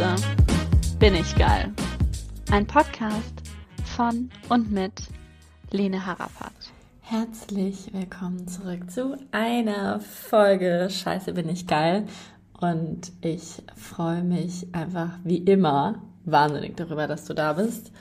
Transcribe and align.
Scheiße, 0.00 0.16
bin 0.98 1.14
ich 1.14 1.36
geil. 1.36 1.74
Ein 2.50 2.66
Podcast 2.66 3.42
von 3.84 4.30
und 4.48 4.72
mit 4.72 4.94
Lene 5.72 6.06
Harapat. 6.06 6.54
Herzlich 7.02 7.92
willkommen 7.92 8.48
zurück 8.48 8.90
zu 8.90 9.18
einer 9.30 10.00
Folge 10.00 10.88
Scheiße, 10.90 11.34
bin 11.34 11.50
ich 11.50 11.66
geil. 11.66 12.06
Und 12.58 13.12
ich 13.20 13.62
freue 13.76 14.22
mich 14.22 14.74
einfach 14.74 15.18
wie 15.22 15.38
immer 15.38 16.00
wahnsinnig 16.24 16.78
darüber, 16.78 17.06
dass 17.06 17.26
du 17.26 17.34
da 17.34 17.52
bist 17.52 17.92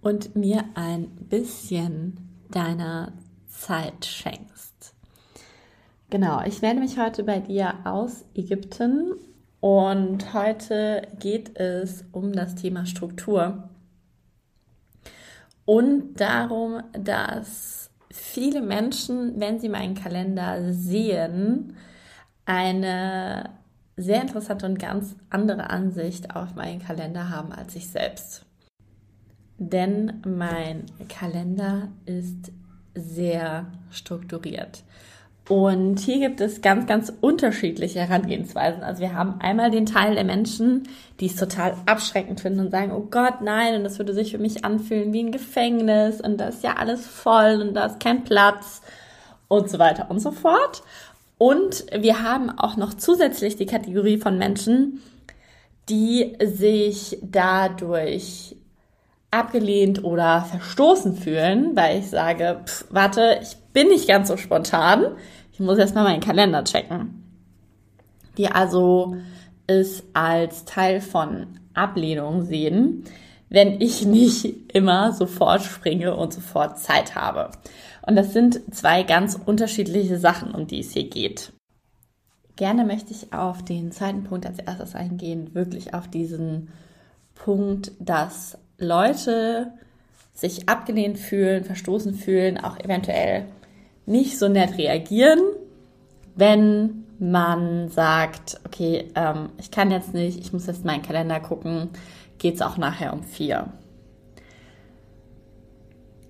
und 0.00 0.34
mir 0.34 0.64
ein 0.74 1.08
bisschen 1.28 2.30
deiner 2.50 3.12
Zeit 3.48 4.06
schenkst. 4.06 4.94
Genau, 6.08 6.42
ich 6.46 6.62
werde 6.62 6.80
mich 6.80 6.98
heute 6.98 7.24
bei 7.24 7.40
dir 7.40 7.74
aus 7.84 8.24
Ägypten 8.34 9.16
und 9.62 10.34
heute 10.34 11.06
geht 11.20 11.56
es 11.56 12.04
um 12.10 12.32
das 12.32 12.56
Thema 12.56 12.84
Struktur 12.84 13.70
und 15.64 16.16
darum, 16.16 16.82
dass 16.92 17.88
viele 18.10 18.60
Menschen, 18.60 19.38
wenn 19.38 19.60
sie 19.60 19.68
meinen 19.68 19.94
Kalender 19.94 20.72
sehen, 20.72 21.76
eine 22.44 23.50
sehr 23.96 24.22
interessante 24.22 24.66
und 24.66 24.80
ganz 24.80 25.14
andere 25.30 25.70
Ansicht 25.70 26.34
auf 26.34 26.56
meinen 26.56 26.80
Kalender 26.80 27.30
haben 27.30 27.52
als 27.52 27.76
ich 27.76 27.88
selbst. 27.88 28.44
Denn 29.58 30.22
mein 30.26 30.86
Kalender 31.08 31.86
ist 32.04 32.50
sehr 32.96 33.70
strukturiert. 33.90 34.82
Und 35.48 35.98
hier 35.98 36.20
gibt 36.20 36.40
es 36.40 36.62
ganz, 36.62 36.86
ganz 36.86 37.12
unterschiedliche 37.20 38.00
Herangehensweisen. 38.00 38.82
Also 38.84 39.00
wir 39.00 39.14
haben 39.14 39.40
einmal 39.40 39.70
den 39.72 39.86
Teil 39.86 40.14
der 40.14 40.24
Menschen, 40.24 40.88
die 41.18 41.26
es 41.26 41.36
total 41.36 41.74
abschreckend 41.84 42.40
finden 42.40 42.60
und 42.60 42.70
sagen, 42.70 42.92
oh 42.92 43.08
Gott, 43.10 43.40
nein, 43.40 43.74
und 43.74 43.84
das 43.84 43.98
würde 43.98 44.14
sich 44.14 44.30
für 44.30 44.38
mich 44.38 44.64
anfühlen 44.64 45.12
wie 45.12 45.24
ein 45.24 45.32
Gefängnis 45.32 46.20
und 46.20 46.38
da 46.38 46.46
ist 46.46 46.62
ja 46.62 46.74
alles 46.74 47.06
voll 47.06 47.60
und 47.60 47.74
da 47.74 47.86
ist 47.86 47.98
kein 47.98 48.22
Platz 48.22 48.82
und 49.48 49.68
so 49.68 49.78
weiter 49.80 50.10
und 50.10 50.20
so 50.20 50.30
fort. 50.30 50.82
Und 51.38 51.86
wir 51.92 52.22
haben 52.22 52.56
auch 52.56 52.76
noch 52.76 52.94
zusätzlich 52.94 53.56
die 53.56 53.66
Kategorie 53.66 54.18
von 54.18 54.38
Menschen, 54.38 55.02
die 55.88 56.36
sich 56.40 57.18
dadurch 57.20 58.56
abgelehnt 59.32 60.04
oder 60.04 60.42
verstoßen 60.42 61.16
fühlen, 61.16 61.74
weil 61.74 61.98
ich 61.98 62.10
sage, 62.10 62.60
pff, 62.64 62.84
warte, 62.90 63.40
ich 63.42 63.56
bin 63.72 63.88
nicht 63.88 64.06
ganz 64.06 64.28
so 64.28 64.36
spontan. 64.36 65.16
Ich 65.52 65.58
muss 65.58 65.78
erstmal 65.78 66.04
meinen 66.04 66.20
Kalender 66.20 66.62
checken. 66.62 67.24
Die 68.38 68.48
also 68.48 69.16
es 69.66 70.04
als 70.12 70.64
Teil 70.64 71.00
von 71.00 71.46
Ablehnung 71.74 72.44
sehen, 72.44 73.04
wenn 73.48 73.80
ich 73.80 74.04
nicht 74.04 74.72
immer 74.72 75.12
sofort 75.12 75.62
springe 75.62 76.14
und 76.14 76.32
sofort 76.32 76.78
Zeit 76.78 77.14
habe. 77.14 77.50
Und 78.06 78.16
das 78.16 78.32
sind 78.32 78.74
zwei 78.74 79.02
ganz 79.02 79.38
unterschiedliche 79.42 80.18
Sachen, 80.18 80.54
um 80.54 80.66
die 80.66 80.80
es 80.80 80.92
hier 80.92 81.08
geht. 81.08 81.52
Gerne 82.56 82.84
möchte 82.84 83.12
ich 83.12 83.32
auf 83.32 83.62
den 83.64 83.92
zweiten 83.92 84.24
Punkt 84.24 84.46
als 84.46 84.58
erstes 84.58 84.94
eingehen, 84.94 85.54
wirklich 85.54 85.94
auf 85.94 86.08
diesen 86.08 86.68
Punkt, 87.34 87.92
dass 87.98 88.58
Leute 88.82 89.72
sich 90.34 90.68
abgelehnt 90.68 91.18
fühlen, 91.18 91.64
verstoßen 91.64 92.14
fühlen, 92.14 92.58
auch 92.58 92.78
eventuell 92.78 93.46
nicht 94.06 94.38
so 94.38 94.48
nett 94.48 94.76
reagieren, 94.78 95.40
wenn 96.34 97.04
man 97.18 97.88
sagt, 97.88 98.60
okay, 98.66 99.10
ähm, 99.14 99.50
ich 99.58 99.70
kann 99.70 99.90
jetzt 99.90 100.12
nicht, 100.12 100.40
ich 100.40 100.52
muss 100.52 100.66
jetzt 100.66 100.84
meinen 100.84 101.02
Kalender 101.02 101.38
gucken, 101.40 101.90
geht 102.38 102.56
es 102.56 102.62
auch 102.62 102.76
nachher 102.76 103.12
um 103.12 103.22
vier. 103.22 103.68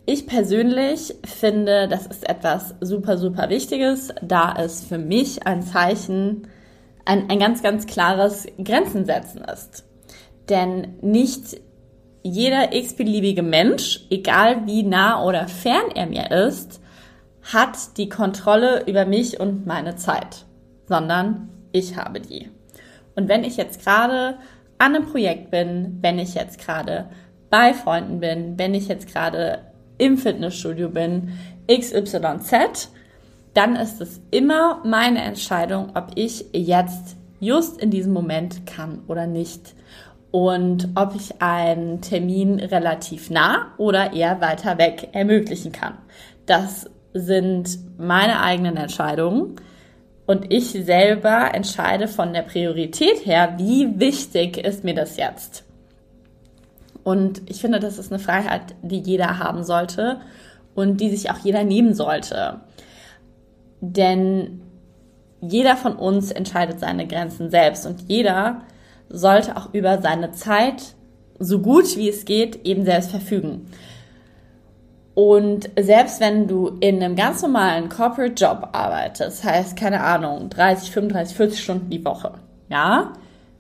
Ich 0.05 0.27
persönlich 0.27 1.15
finde, 1.25 1.89
das 1.89 2.07
ist 2.07 2.29
etwas 2.29 2.75
super, 2.81 3.17
super 3.17 3.49
Wichtiges, 3.49 4.13
da 4.21 4.55
es 4.59 4.85
für 4.85 4.99
mich 4.99 5.47
ein 5.47 5.63
Zeichen, 5.63 6.49
ein, 7.05 7.31
ein 7.31 7.39
ganz, 7.39 7.63
ganz 7.63 7.87
klares 7.87 8.47
Grenzen 8.63 9.07
setzen 9.07 9.43
ist. 9.43 9.85
Denn 10.49 10.99
nicht 11.01 11.61
jeder 12.23 12.73
x-beliebige 12.73 13.43
Mensch, 13.43 14.01
egal 14.11 14.67
wie 14.67 14.83
nah 14.83 15.23
oder 15.25 15.49
fern 15.49 15.91
er 15.95 16.07
mir 16.07 16.31
ist, 16.31 16.81
hat 17.43 17.97
die 17.97 18.09
Kontrolle 18.09 18.85
über 18.87 19.05
mich 19.05 19.41
und 19.41 19.67
meine 19.67 19.97
Zeit, 19.97 20.45
sondern 20.87 21.49
ich 21.73 21.97
habe 21.97 22.21
die. 22.21 22.49
Und 23.17 23.29
wenn 23.29 23.45
ich 23.45 23.57
jetzt 23.57 23.83
gerade 23.83 24.37
an 24.79 24.95
einem 24.95 25.07
Projekt 25.07 25.51
bin, 25.51 25.99
wenn 26.01 26.19
ich 26.19 26.35
jetzt 26.35 26.59
gerade 26.59 27.11
bei 27.51 27.75
Freunden 27.75 28.21
bin, 28.21 28.59
wenn 28.59 28.75
ich 28.75 28.89
jetzt 28.89 29.09
gerade 29.13 29.61
im 29.99 30.17
Fitnessstudio 30.17 30.89
bin, 30.89 31.33
XYZ, 31.71 32.91
dann 33.55 33.77
ist 33.77 34.01
es 34.01 34.21
immer 34.31 34.81
meine 34.85 35.23
Entscheidung, 35.23 35.91
ob 35.95 36.13
ich 36.15 36.47
jetzt 36.53 37.17
just 37.41 37.81
in 37.81 37.91
diesem 37.91 38.13
Moment 38.13 38.67
kann 38.67 39.03
oder 39.09 39.27
nicht. 39.27 39.75
Und 40.33 40.89
ob 40.95 41.15
ich 41.15 41.41
einen 41.41 42.01
Termin 42.01 42.59
relativ 42.59 43.31
nah 43.31 43.67
oder 43.77 44.13
eher 44.15 44.41
weiter 44.41 44.79
weg 44.79 45.11
ermöglichen 45.13 45.73
kann. 45.73 45.99
Das 46.47 46.91
sind 47.13 47.79
meine 47.99 48.41
eigenen 48.41 48.77
Entscheidungen. 48.77 49.57
Und 50.25 50.53
ich 50.53 50.71
selber 50.71 51.55
entscheide 51.55 52.09
von 52.09 52.33
der 52.33 52.43
Priorität 52.43 53.27
her, 53.27 53.55
wie 53.59 54.01
wichtig 54.01 54.57
ist 54.57 54.83
mir 54.83 54.95
das 54.95 55.17
jetzt. 55.17 55.65
Und 57.05 57.43
ich 57.51 57.61
finde, 57.61 57.81
das 57.81 57.99
ist 57.99 58.13
eine 58.13 58.21
Freiheit, 58.21 58.75
die 58.83 59.01
jeder 59.01 59.39
haben 59.39 59.65
sollte 59.65 60.21
und 60.75 61.01
die 61.01 61.11
sich 61.11 61.31
auch 61.31 61.39
jeder 61.39 61.65
nehmen 61.65 61.95
sollte. 61.95 62.61
Denn 63.81 64.63
jeder 65.41 65.77
von 65.77 65.97
uns 65.97 66.31
entscheidet 66.31 66.79
seine 66.79 67.07
Grenzen 67.07 67.51
selbst 67.51 67.85
und 67.85 68.09
jeder 68.09 68.63
sollte 69.09 69.57
auch 69.57 69.73
über 69.73 70.01
seine 70.01 70.33
Zeit 70.33 70.95
so 71.39 71.59
gut 71.59 71.97
wie 71.97 72.09
es 72.09 72.25
geht 72.25 72.65
eben 72.65 72.85
selbst 72.85 73.11
verfügen. 73.11 73.67
Und 75.15 75.69
selbst 75.79 76.21
wenn 76.21 76.49
du 76.49 76.79
in 76.81 77.03
einem 77.03 77.17
ganz 77.17 77.43
normalen 77.43 77.89
Corporate 77.89 78.33
Job 78.33 78.71
arbeitest, 78.73 79.45
heißt 79.45 79.77
keine 79.77 80.03
Ahnung, 80.03 80.49
30, 80.49 80.91
35, 80.91 81.37
40 81.37 81.63
Stunden 81.63 81.91
die 81.91 82.05
Woche, 82.05 82.33
ja, 82.71 83.13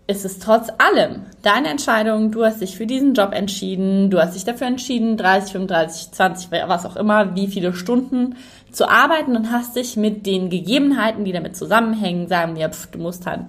ist 0.07 0.25
es 0.25 0.39
trotz 0.39 0.69
allem 0.79 1.27
deine 1.43 1.69
Entscheidung, 1.69 2.33
du 2.33 2.45
hast 2.45 2.61
dich 2.61 2.77
für 2.77 2.87
diesen 2.87 3.15
Job 3.15 3.33
entschieden, 3.33 4.11
du 4.11 4.19
hast 4.21 4.35
dich 4.35 4.45
dafür 4.45 4.67
entschieden, 4.67 5.17
30, 5.17 5.53
35, 5.53 6.13
20, 6.13 6.51
was 6.67 6.87
auch 6.87 6.97
immer, 6.97 7.37
wie 7.37 7.47
viele 7.49 7.75
Stunden 7.75 8.37
zu 8.73 8.89
arbeiten 8.89 9.37
und 9.37 9.53
hast 9.53 9.77
dich 9.77 9.97
mit 9.97 10.27
den 10.27 10.49
Gegebenheiten, 10.49 11.25
die 11.25 11.33
damit 11.33 11.57
zusammenhängen, 11.57 12.29
sagen 12.29 12.57
wir, 12.57 12.71
pf, 12.71 12.87
du 12.87 12.99
musst 12.99 13.27
dann 13.27 13.49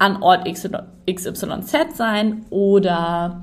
an 0.00 0.22
Ort 0.22 0.46
XYZ 0.46 1.96
sein 1.96 2.46
oder 2.48 3.42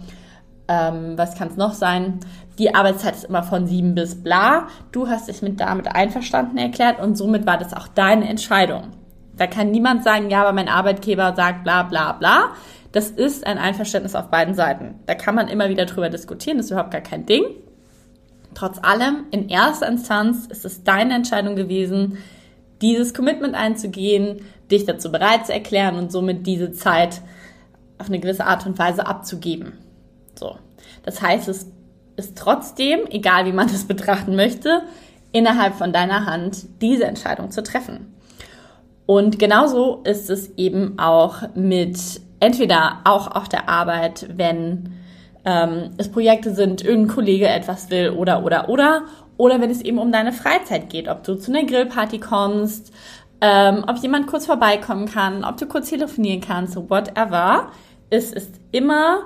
ähm, 0.68 1.13
was 1.16 1.35
kann 1.35 1.50
es 1.50 1.56
noch 1.56 1.73
sein? 1.73 2.19
Die 2.57 2.73
Arbeitszeit 2.73 3.16
ist 3.16 3.25
immer 3.25 3.44
von 3.44 3.68
sieben 3.68 3.94
bis 3.94 4.22
bla. 4.22 4.68
Du 4.91 5.07
hast 5.07 5.28
dich 5.28 5.44
mit 5.44 5.59
damit 5.59 5.88
einverstanden 5.95 6.57
erklärt 6.57 7.00
und 7.00 7.16
somit 7.16 7.45
war 7.45 7.59
das 7.59 7.73
auch 7.73 7.88
deine 7.88 8.28
Entscheidung. 8.28 8.88
Da 9.38 9.45
kann 9.45 9.69
niemand 9.69 10.03
sagen, 10.03 10.31
ja, 10.31 10.41
aber 10.41 10.51
mein 10.51 10.68
Arbeitgeber 10.68 11.35
sagt 11.35 11.63
bla 11.63 11.84
bla 11.84 12.13
bla. 12.13 12.53
Das 12.91 13.12
ist 13.12 13.45
ein 13.45 13.59
Einverständnis 13.59 14.16
auf 14.16 14.31
beiden 14.31 14.56
Seiten. 14.56 14.95
Da 15.06 15.13
kann 15.13 15.35
man 15.35 15.50
immer 15.50 15.69
wieder 15.69 15.86
drüber 15.86 16.09
diskutieren, 16.09 16.57
das 16.57 16.65
ist 16.65 16.71
überhaupt 16.71 16.92
gar 16.92 17.01
kein 17.01 17.27
Ding. 17.27 17.44
Trotz 18.56 18.80
allem, 18.81 19.25
in 19.30 19.50
erster 19.50 19.88
Instanz 19.88 20.48
ist 20.48 20.65
es 20.65 20.83
deine 20.83 21.13
Entscheidung 21.13 21.56
gewesen, 21.56 22.18
dieses 22.81 23.13
Commitment 23.13 23.54
einzugehen, 23.54 24.42
dich 24.72 24.86
dazu 24.86 25.12
bereit 25.12 25.46
zu 25.46 25.54
erklären 25.54 25.96
und 25.96 26.12
somit 26.12 26.46
diese 26.46 26.72
Zeit 26.72 27.22
auf 27.98 28.08
eine 28.08 28.19
gewisse 28.19 28.46
Art 28.46 28.66
und 28.66 28.78
Weise 28.78 29.08
abzugeben. 29.08 29.74
So. 30.36 30.58
Das 31.04 31.22
heißt, 31.22 31.48
es 31.48 31.68
ist 32.16 32.38
trotzdem, 32.38 33.02
egal 33.10 33.46
wie 33.46 33.54
man 33.54 33.68
das 33.68 33.86
betrachten 33.86 34.36
möchte, 34.36 34.84
innerhalb 35.31 35.75
von 35.75 35.94
deiner 35.94 36.25
Hand, 36.25 36.66
diese 36.81 37.06
Entscheidung 37.06 37.52
zu 37.52 37.64
treffen. 37.64 38.14
Und 39.06 39.40
genauso 39.40 40.02
ist 40.04 40.30
es 40.30 40.58
eben 40.58 41.00
auch 41.00 41.44
mit 41.56 41.98
entweder 42.40 43.00
auch 43.06 43.28
auf 43.28 43.48
der 43.48 43.69
Arbeit, 43.69 44.28
wenn 44.36 44.94
ähm, 45.46 45.92
es 45.98 46.12
Projekte 46.12 46.54
sind, 46.54 46.84
irgendein 46.84 47.16
Kollege 47.16 47.48
etwas 47.48 47.90
will 47.90 48.10
oder 48.10 48.44
oder 48.44 48.68
oder 48.69 49.04
oder 49.38 49.62
wenn 49.62 49.69
es 49.69 49.81
eben 49.81 50.00
um 50.00 50.12
deine 50.12 50.34
Freizeit 50.34 50.90
geht, 50.90 51.08
ob 51.08 51.24
du 51.24 51.36
zu 51.36 51.52
einer 51.52 51.64
Grillparty 51.64 52.19
kommst, 52.19 52.92
ähm, 53.42 53.84
ob 53.88 53.98
jemand 53.98 54.28
kurz 54.28 54.45
vorbeikommen 54.45 55.06
kann, 55.06 55.44
ob 55.44 55.57
du 55.57 55.68
kurz 55.68 55.89
telefonieren 55.89 56.42
kannst, 56.42 56.75
whatever. 56.75 57.72
Es 58.10 58.31
ist 58.31 58.56
immer 58.72 59.24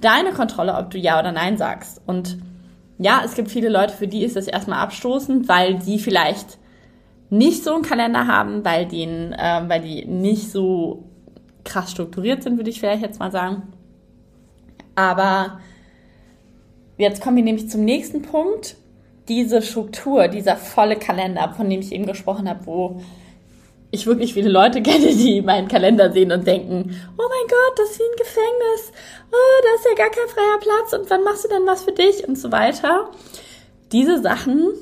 deine 0.00 0.30
Kontrolle, 0.30 0.74
ob 0.76 0.90
du 0.90 0.98
Ja 0.98 1.18
oder 1.18 1.32
Nein 1.32 1.56
sagst. 1.56 2.00
Und 2.06 2.38
ja, 2.98 3.22
es 3.24 3.34
gibt 3.34 3.50
viele 3.50 3.68
Leute, 3.68 3.94
für 3.94 4.06
die 4.06 4.24
ist 4.24 4.36
das 4.36 4.46
erstmal 4.46 4.80
abstoßend, 4.80 5.48
weil 5.48 5.78
die 5.78 5.98
vielleicht 5.98 6.58
nicht 7.30 7.64
so 7.64 7.74
einen 7.74 7.82
Kalender 7.82 8.26
haben, 8.26 8.64
weil, 8.64 8.86
denen, 8.86 9.32
äh, 9.32 9.62
weil 9.66 9.80
die 9.82 10.04
nicht 10.04 10.50
so 10.50 11.04
krass 11.64 11.90
strukturiert 11.90 12.42
sind, 12.42 12.56
würde 12.56 12.70
ich 12.70 12.80
vielleicht 12.80 13.02
jetzt 13.02 13.20
mal 13.20 13.30
sagen. 13.30 13.62
Aber 14.94 15.60
jetzt 16.96 17.22
kommen 17.22 17.36
wir 17.36 17.44
nämlich 17.44 17.70
zum 17.70 17.84
nächsten 17.84 18.22
Punkt. 18.22 18.76
Diese 19.28 19.60
Struktur, 19.60 20.28
dieser 20.28 20.56
volle 20.56 20.96
Kalender, 20.96 21.52
von 21.54 21.68
dem 21.68 21.80
ich 21.80 21.92
eben 21.92 22.06
gesprochen 22.06 22.48
habe, 22.48 22.66
wo 22.66 23.00
ich 23.90 24.06
wirklich 24.06 24.34
viele 24.34 24.50
Leute 24.50 24.82
kenne, 24.82 25.06
die 25.06 25.42
meinen 25.42 25.68
Kalender 25.68 26.12
sehen 26.12 26.32
und 26.32 26.46
denken, 26.46 26.96
oh 27.16 27.28
mein 27.28 27.48
Gott, 27.48 27.78
das 27.78 27.90
ist 27.90 27.98
wie 27.98 28.04
ein 28.04 28.18
Gefängnis, 28.18 28.92
oh, 29.30 29.62
da 29.62 29.74
ist 29.74 29.86
ja 29.88 30.04
gar 30.04 30.10
kein 30.10 30.28
freier 30.28 30.58
Platz 30.60 30.92
und 30.92 31.10
wann 31.10 31.24
machst 31.24 31.44
du 31.44 31.48
denn 31.48 31.66
was 31.66 31.82
für 31.82 31.92
dich 31.92 32.26
und 32.26 32.38
so 32.38 32.52
weiter. 32.52 33.10
Diese 33.92 34.20
Sachen, 34.20 34.72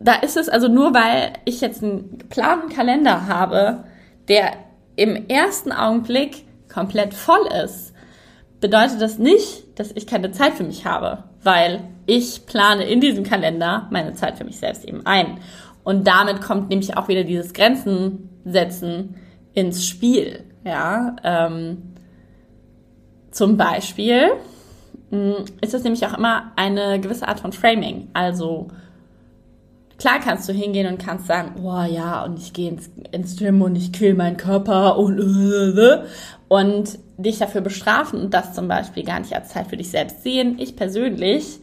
da 0.00 0.14
ist 0.14 0.36
es 0.36 0.48
also 0.48 0.68
nur, 0.68 0.94
weil 0.94 1.32
ich 1.44 1.60
jetzt 1.60 1.82
einen 1.82 2.18
geplanten 2.18 2.68
Kalender 2.70 3.26
habe, 3.26 3.84
der 4.28 4.52
im 4.96 5.28
ersten 5.28 5.72
Augenblick 5.72 6.44
komplett 6.72 7.14
voll 7.14 7.46
ist, 7.64 7.92
bedeutet 8.60 9.00
das 9.00 9.18
nicht, 9.18 9.78
dass 9.78 9.92
ich 9.92 10.06
keine 10.06 10.32
Zeit 10.32 10.54
für 10.54 10.64
mich 10.64 10.84
habe, 10.84 11.24
weil 11.42 11.84
ich 12.06 12.46
plane 12.46 12.84
in 12.84 13.00
diesem 13.00 13.24
Kalender 13.24 13.86
meine 13.90 14.14
Zeit 14.14 14.38
für 14.38 14.44
mich 14.44 14.58
selbst 14.58 14.84
eben 14.84 15.06
ein. 15.06 15.38
Und 15.88 16.06
damit 16.06 16.42
kommt 16.42 16.68
nämlich 16.68 16.98
auch 16.98 17.08
wieder 17.08 17.24
dieses 17.24 17.54
Grenzen 17.54 18.28
setzen 18.44 19.14
ins 19.54 19.86
Spiel. 19.86 20.44
Ja, 20.62 21.16
ähm, 21.24 21.94
zum 23.30 23.56
Beispiel 23.56 24.32
mh, 25.10 25.18
mm, 25.18 25.44
ist 25.62 25.72
das 25.72 25.84
nämlich 25.84 26.04
auch 26.04 26.12
immer 26.12 26.52
eine 26.56 27.00
gewisse 27.00 27.26
Art 27.26 27.40
von 27.40 27.54
Framing. 27.54 28.08
Also 28.12 28.68
klar 29.96 30.20
kannst 30.22 30.46
du 30.50 30.52
hingehen 30.52 30.92
und 30.92 30.98
kannst 30.98 31.26
sagen, 31.26 31.54
oh 31.62 31.84
ja, 31.90 32.22
und 32.22 32.38
ich 32.38 32.52
gehe 32.52 32.68
ins, 32.68 32.90
ins 33.10 33.36
Gym 33.38 33.62
und 33.62 33.74
ich 33.74 33.90
kill 33.90 34.12
meinen 34.12 34.36
Körper 34.36 34.98
und 34.98 35.18
und 36.48 36.98
dich 37.16 37.38
dafür 37.38 37.62
bestrafen 37.62 38.20
und 38.20 38.34
das 38.34 38.52
zum 38.52 38.68
Beispiel 38.68 39.04
gar 39.04 39.20
nicht 39.20 39.34
als 39.34 39.48
Zeit 39.48 39.68
für 39.68 39.78
dich 39.78 39.90
selbst 39.90 40.22
sehen. 40.22 40.58
Ich 40.58 40.76
persönlich 40.76 41.60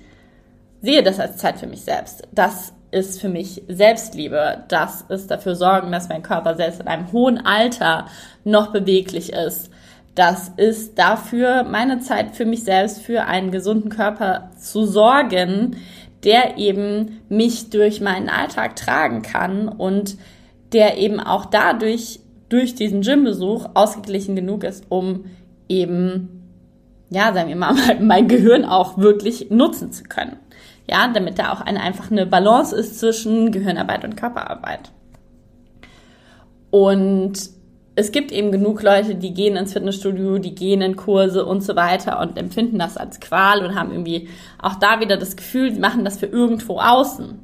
sehe 0.82 1.04
das 1.04 1.20
als 1.20 1.38
Zeit 1.38 1.60
für 1.60 1.68
mich 1.68 1.82
selbst. 1.82 2.28
Das 2.32 2.74
ist 2.96 3.20
für 3.20 3.28
mich 3.28 3.62
Selbstliebe. 3.68 4.64
Das 4.70 5.02
ist 5.10 5.30
dafür 5.30 5.56
sorgen, 5.56 5.92
dass 5.92 6.08
mein 6.08 6.24
Körper 6.24 6.56
selbst 6.56 6.80
in 6.80 6.88
einem 6.88 7.12
hohen 7.12 7.46
Alter 7.46 8.06
noch 8.46 8.72
beweglich 8.72 9.34
ist. 9.34 9.70
Das 10.16 10.50
ist 10.56 10.98
dafür 10.98 11.64
meine 11.64 12.00
Zeit 12.00 12.38
für 12.38 12.46
mich 12.46 12.64
selbst, 12.64 13.02
für 13.02 13.26
einen 13.26 13.52
gesunden 13.52 13.90
Körper 13.90 14.50
zu 14.58 14.86
sorgen, 14.86 15.76
der 16.24 16.58
eben 16.58 17.20
mich 17.28 17.70
durch 17.70 18.00
meinen 18.00 18.30
Alltag 18.30 18.78
tragen 18.78 19.24
kann 19.24 19.68
und 19.68 20.16
der 20.72 20.98
eben 20.98 21.20
auch 21.20 21.46
dadurch, 21.46 22.22
durch 22.48 22.76
diesen 22.76 23.02
Gymbesuch 23.02 23.68
ausgeglichen 23.74 24.38
genug 24.38 24.64
ist, 24.64 24.86
um 24.88 25.26
eben, 25.68 26.50
ja, 27.10 27.34
sagen 27.34 27.50
wir 27.50 27.58
mal, 27.58 27.76
mein 28.00 28.30
Gehirn 28.30 28.64
auch 28.64 28.98
wirklich 28.98 29.52
nutzen 29.52 29.92
zu 29.92 30.04
können. 30.04 30.38
Ja, 30.90 31.08
damit 31.08 31.40
da 31.40 31.52
auch 31.52 31.62
eine, 31.62 31.82
einfach 31.82 32.12
eine 32.12 32.26
Balance 32.26 32.76
ist 32.76 33.00
zwischen 33.00 33.52
Gehirnarbeit 33.52 34.04
und 34.04 34.16
Körperarbeit. 34.16 34.92
Und 36.70 37.50
es 37.96 38.12
gibt 38.12 38.32
eben 38.32 38.52
genug 38.52 38.84
Leute, 38.84 39.16
die 39.16 39.34
gehen 39.34 39.56
ins 39.56 39.74
Fitnessstudio, 39.74 40.38
die 40.38 40.54
gehen 40.54 40.82
in 40.82 40.96
Kurse 40.98 41.46
und 41.46 41.62
so 41.62 41.76
weiter 41.76 42.20
und 42.20 42.38
empfinden 42.38 42.78
das 42.78 42.98
als 42.98 43.20
Qual 43.20 43.66
und 43.66 43.76
haben 43.76 43.92
irgendwie 43.92 44.28
auch 44.62 44.76
da 44.76 45.00
wieder 45.00 45.18
das 45.18 45.38
Gefühl, 45.38 45.74
sie 45.74 45.80
machen 45.80 46.04
das 46.04 46.18
für 46.18 46.26
irgendwo 46.26 46.80
außen. 46.80 47.40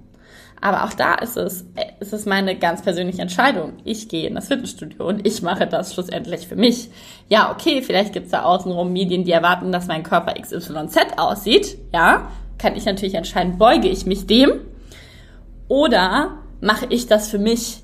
Aber 0.63 0.83
auch 0.83 0.93
da 0.93 1.15
ist 1.15 1.37
es, 1.37 1.65
ist 1.99 2.13
es 2.13 2.25
meine 2.27 2.55
ganz 2.55 2.83
persönliche 2.83 3.21
Entscheidung. 3.21 3.73
Ich 3.83 4.09
gehe 4.09 4.27
in 4.27 4.35
das 4.35 4.47
Fitnessstudio 4.47 5.07
und 5.07 5.25
ich 5.25 5.41
mache 5.41 5.65
das 5.65 5.93
schlussendlich 5.93 6.47
für 6.47 6.55
mich. 6.55 6.91
Ja, 7.29 7.51
okay, 7.51 7.81
vielleicht 7.81 8.13
gibt 8.13 8.27
es 8.27 8.31
da 8.31 8.43
außenrum 8.43 8.93
Medien, 8.93 9.23
die 9.23 9.31
erwarten, 9.31 9.71
dass 9.71 9.87
mein 9.87 10.03
Körper 10.03 10.35
XYZ 10.39 11.17
aussieht. 11.17 11.79
Ja, 11.91 12.27
kann 12.61 12.75
ich 12.75 12.85
natürlich 12.85 13.15
entscheiden, 13.15 13.57
beuge 13.57 13.87
ich 13.87 14.05
mich 14.05 14.27
dem 14.27 14.51
oder 15.67 16.37
mache 16.61 16.85
ich 16.89 17.07
das 17.07 17.29
für 17.29 17.39
mich. 17.39 17.81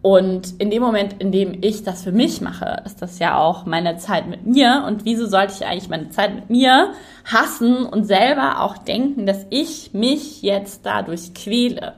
Und 0.00 0.60
in 0.60 0.68
dem 0.68 0.82
Moment, 0.82 1.16
in 1.18 1.32
dem 1.32 1.58
ich 1.62 1.82
das 1.82 2.04
für 2.04 2.12
mich 2.12 2.42
mache, 2.42 2.82
ist 2.84 3.00
das 3.00 3.18
ja 3.18 3.38
auch 3.38 3.64
meine 3.64 3.96
Zeit 3.96 4.28
mit 4.28 4.46
mir. 4.46 4.84
Und 4.86 5.06
wieso 5.06 5.26
sollte 5.26 5.54
ich 5.54 5.66
eigentlich 5.66 5.88
meine 5.88 6.10
Zeit 6.10 6.34
mit 6.34 6.50
mir 6.50 6.92
hassen 7.24 7.86
und 7.86 8.04
selber 8.04 8.60
auch 8.60 8.76
denken, 8.76 9.24
dass 9.24 9.46
ich 9.48 9.94
mich 9.94 10.42
jetzt 10.42 10.84
dadurch 10.84 11.32
quäle? 11.32 11.94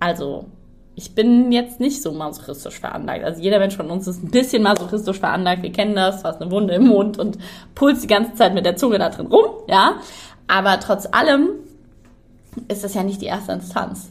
Also, 0.00 0.46
ich 0.96 1.14
bin 1.14 1.52
jetzt 1.52 1.80
nicht 1.80 2.02
so 2.02 2.12
masochistisch 2.12 2.80
veranlagt. 2.80 3.24
Also 3.24 3.40
jeder 3.40 3.58
Mensch 3.58 3.76
von 3.76 3.90
uns 3.90 4.06
ist 4.06 4.22
ein 4.22 4.30
bisschen 4.30 4.62
masochistisch 4.62 5.18
veranlagt. 5.18 5.62
Wir 5.62 5.72
kennen 5.72 5.94
das, 5.94 6.22
du 6.22 6.28
hast 6.28 6.42
eine 6.42 6.50
Wunde 6.50 6.74
im 6.74 6.88
Mund 6.88 7.18
und 7.18 7.38
pulst 7.74 8.02
die 8.02 8.08
ganze 8.08 8.34
Zeit 8.34 8.52
mit 8.52 8.66
der 8.66 8.76
Zunge 8.76 8.98
da 8.98 9.08
drin 9.08 9.28
rum, 9.28 9.46
ja. 9.68 9.94
Aber 10.50 10.80
trotz 10.80 11.06
allem 11.12 11.50
ist 12.66 12.82
das 12.82 12.94
ja 12.94 13.04
nicht 13.04 13.20
die 13.22 13.26
erste 13.26 13.52
Instanz. 13.52 14.10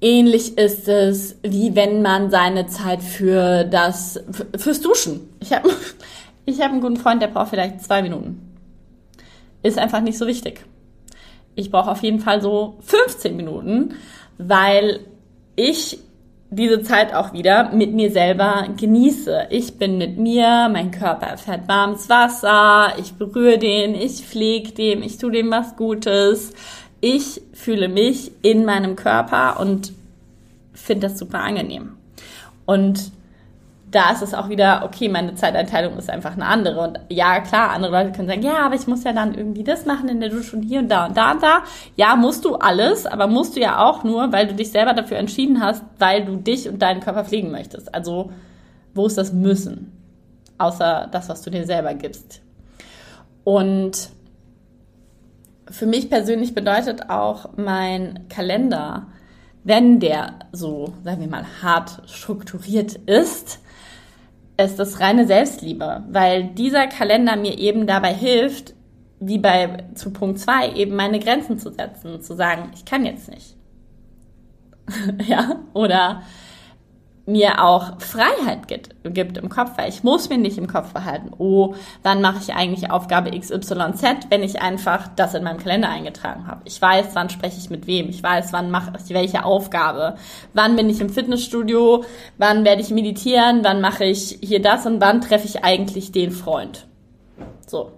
Ähnlich 0.00 0.56
ist 0.56 0.86
es, 0.86 1.36
wie 1.42 1.74
wenn 1.74 2.02
man 2.02 2.30
seine 2.30 2.68
Zeit 2.68 3.02
für 3.02 3.64
das, 3.64 4.20
fürs 4.56 4.80
Duschen. 4.80 5.28
Ich 5.40 5.52
habe 5.52 5.70
ich 6.46 6.60
hab 6.60 6.70
einen 6.70 6.80
guten 6.80 6.96
Freund, 6.96 7.20
der 7.20 7.26
braucht 7.26 7.48
vielleicht 7.48 7.82
zwei 7.82 8.00
Minuten. 8.00 8.56
Ist 9.64 9.76
einfach 9.76 10.00
nicht 10.00 10.18
so 10.18 10.28
wichtig. 10.28 10.64
Ich 11.56 11.72
brauche 11.72 11.90
auf 11.90 12.02
jeden 12.02 12.20
Fall 12.20 12.40
so 12.40 12.78
15 12.82 13.36
Minuten, 13.36 13.96
weil 14.38 15.00
ich 15.56 15.98
diese 16.52 16.82
Zeit 16.82 17.14
auch 17.14 17.32
wieder 17.32 17.72
mit 17.72 17.94
mir 17.94 18.10
selber 18.10 18.68
genieße. 18.76 19.46
Ich 19.50 19.78
bin 19.78 19.96
mit 19.98 20.18
mir, 20.18 20.68
mein 20.70 20.90
Körper 20.90 21.26
erfährt 21.26 21.66
warmes 21.66 22.08
Wasser, 22.08 22.92
ich 22.98 23.14
berühre 23.14 23.58
den, 23.58 23.94
ich 23.94 24.24
pflege 24.24 24.72
dem, 24.72 25.02
ich 25.02 25.16
tue 25.16 25.32
dem 25.32 25.50
was 25.50 25.76
Gutes. 25.76 26.52
Ich 27.00 27.40
fühle 27.52 27.88
mich 27.88 28.30
in 28.42 28.64
meinem 28.64 28.94
Körper 28.94 29.58
und 29.58 29.92
finde 30.74 31.08
das 31.08 31.18
super 31.18 31.40
angenehm. 31.40 31.94
Und 32.66 33.10
da 33.92 34.10
ist 34.10 34.22
es 34.22 34.32
auch 34.32 34.48
wieder, 34.48 34.82
okay, 34.84 35.08
meine 35.10 35.34
Zeiteinteilung 35.34 35.98
ist 35.98 36.08
einfach 36.08 36.32
eine 36.32 36.46
andere. 36.46 36.80
Und 36.80 37.00
ja, 37.10 37.40
klar, 37.40 37.70
andere 37.70 37.92
Leute 37.92 38.12
können 38.12 38.26
sagen, 38.26 38.42
ja, 38.42 38.64
aber 38.64 38.74
ich 38.74 38.86
muss 38.86 39.04
ja 39.04 39.12
dann 39.12 39.34
irgendwie 39.34 39.64
das 39.64 39.84
machen 39.84 40.08
in 40.08 40.18
der 40.18 40.30
Dusche 40.30 40.56
und 40.56 40.62
hier 40.62 40.80
und 40.80 40.88
da 40.88 41.06
und 41.06 41.16
da 41.16 41.32
und 41.32 41.42
da. 41.42 41.62
Ja, 41.94 42.16
musst 42.16 42.44
du 42.46 42.56
alles, 42.56 43.04
aber 43.04 43.26
musst 43.26 43.54
du 43.54 43.60
ja 43.60 43.84
auch 43.84 44.02
nur, 44.02 44.32
weil 44.32 44.46
du 44.46 44.54
dich 44.54 44.70
selber 44.70 44.94
dafür 44.94 45.18
entschieden 45.18 45.62
hast, 45.62 45.84
weil 45.98 46.24
du 46.24 46.36
dich 46.36 46.68
und 46.68 46.80
deinen 46.80 47.00
Körper 47.00 47.24
pflegen 47.24 47.50
möchtest. 47.50 47.94
Also, 47.94 48.32
wo 48.94 49.06
ist 49.06 49.18
das 49.18 49.32
Müssen? 49.34 49.92
Außer 50.56 51.08
das, 51.12 51.28
was 51.28 51.42
du 51.42 51.50
dir 51.50 51.66
selber 51.66 51.92
gibst. 51.92 52.40
Und 53.44 54.08
für 55.70 55.86
mich 55.86 56.08
persönlich 56.08 56.54
bedeutet 56.54 57.10
auch 57.10 57.50
mein 57.56 58.26
Kalender, 58.30 59.06
wenn 59.64 60.00
der 60.00 60.34
so, 60.52 60.94
sagen 61.04 61.20
wir 61.20 61.28
mal, 61.28 61.44
hart 61.62 62.02
strukturiert 62.06 62.94
ist, 62.94 63.60
ist 64.64 64.78
das 64.78 65.00
reine 65.00 65.26
Selbstliebe, 65.26 66.04
weil 66.10 66.44
dieser 66.44 66.86
Kalender 66.86 67.36
mir 67.36 67.58
eben 67.58 67.86
dabei 67.86 68.12
hilft, 68.12 68.74
wie 69.20 69.38
bei 69.38 69.84
zu 69.94 70.12
Punkt 70.12 70.38
2 70.38 70.72
eben 70.72 70.96
meine 70.96 71.20
Grenzen 71.20 71.58
zu 71.58 71.70
setzen, 71.70 72.20
zu 72.20 72.34
sagen, 72.34 72.70
ich 72.74 72.84
kann 72.84 73.04
jetzt 73.04 73.30
nicht. 73.30 73.56
ja, 75.26 75.60
oder 75.74 76.22
mir 77.24 77.62
auch 77.62 78.00
Freiheit 78.00 78.66
gibt, 78.66 78.96
gibt 79.04 79.38
im 79.38 79.48
Kopf, 79.48 79.72
weil 79.76 79.88
ich 79.88 80.02
muss 80.02 80.28
mir 80.28 80.38
nicht 80.38 80.58
im 80.58 80.66
Kopf 80.66 80.92
behalten, 80.92 81.30
oh, 81.38 81.74
wann 82.02 82.20
mache 82.20 82.38
ich 82.40 82.54
eigentlich 82.54 82.90
Aufgabe 82.90 83.30
XYZ, 83.38 84.26
wenn 84.28 84.42
ich 84.42 84.60
einfach 84.60 85.08
das 85.14 85.34
in 85.34 85.44
meinem 85.44 85.58
Kalender 85.58 85.88
eingetragen 85.88 86.48
habe. 86.48 86.62
Ich 86.64 86.82
weiß, 86.82 87.10
wann 87.14 87.30
spreche 87.30 87.58
ich 87.58 87.70
mit 87.70 87.86
wem, 87.86 88.08
ich 88.08 88.22
weiß, 88.22 88.52
wann 88.52 88.70
mache 88.70 88.92
ich 89.04 89.14
welche 89.14 89.44
Aufgabe, 89.44 90.16
wann 90.52 90.74
bin 90.74 90.90
ich 90.90 91.00
im 91.00 91.10
Fitnessstudio, 91.10 92.04
wann 92.38 92.64
werde 92.64 92.82
ich 92.82 92.90
meditieren, 92.90 93.60
wann 93.62 93.80
mache 93.80 94.04
ich 94.04 94.38
hier 94.42 94.60
das 94.60 94.84
und 94.84 95.00
wann 95.00 95.20
treffe 95.20 95.46
ich 95.46 95.64
eigentlich 95.64 96.10
den 96.10 96.32
Freund. 96.32 96.86
So. 97.66 97.92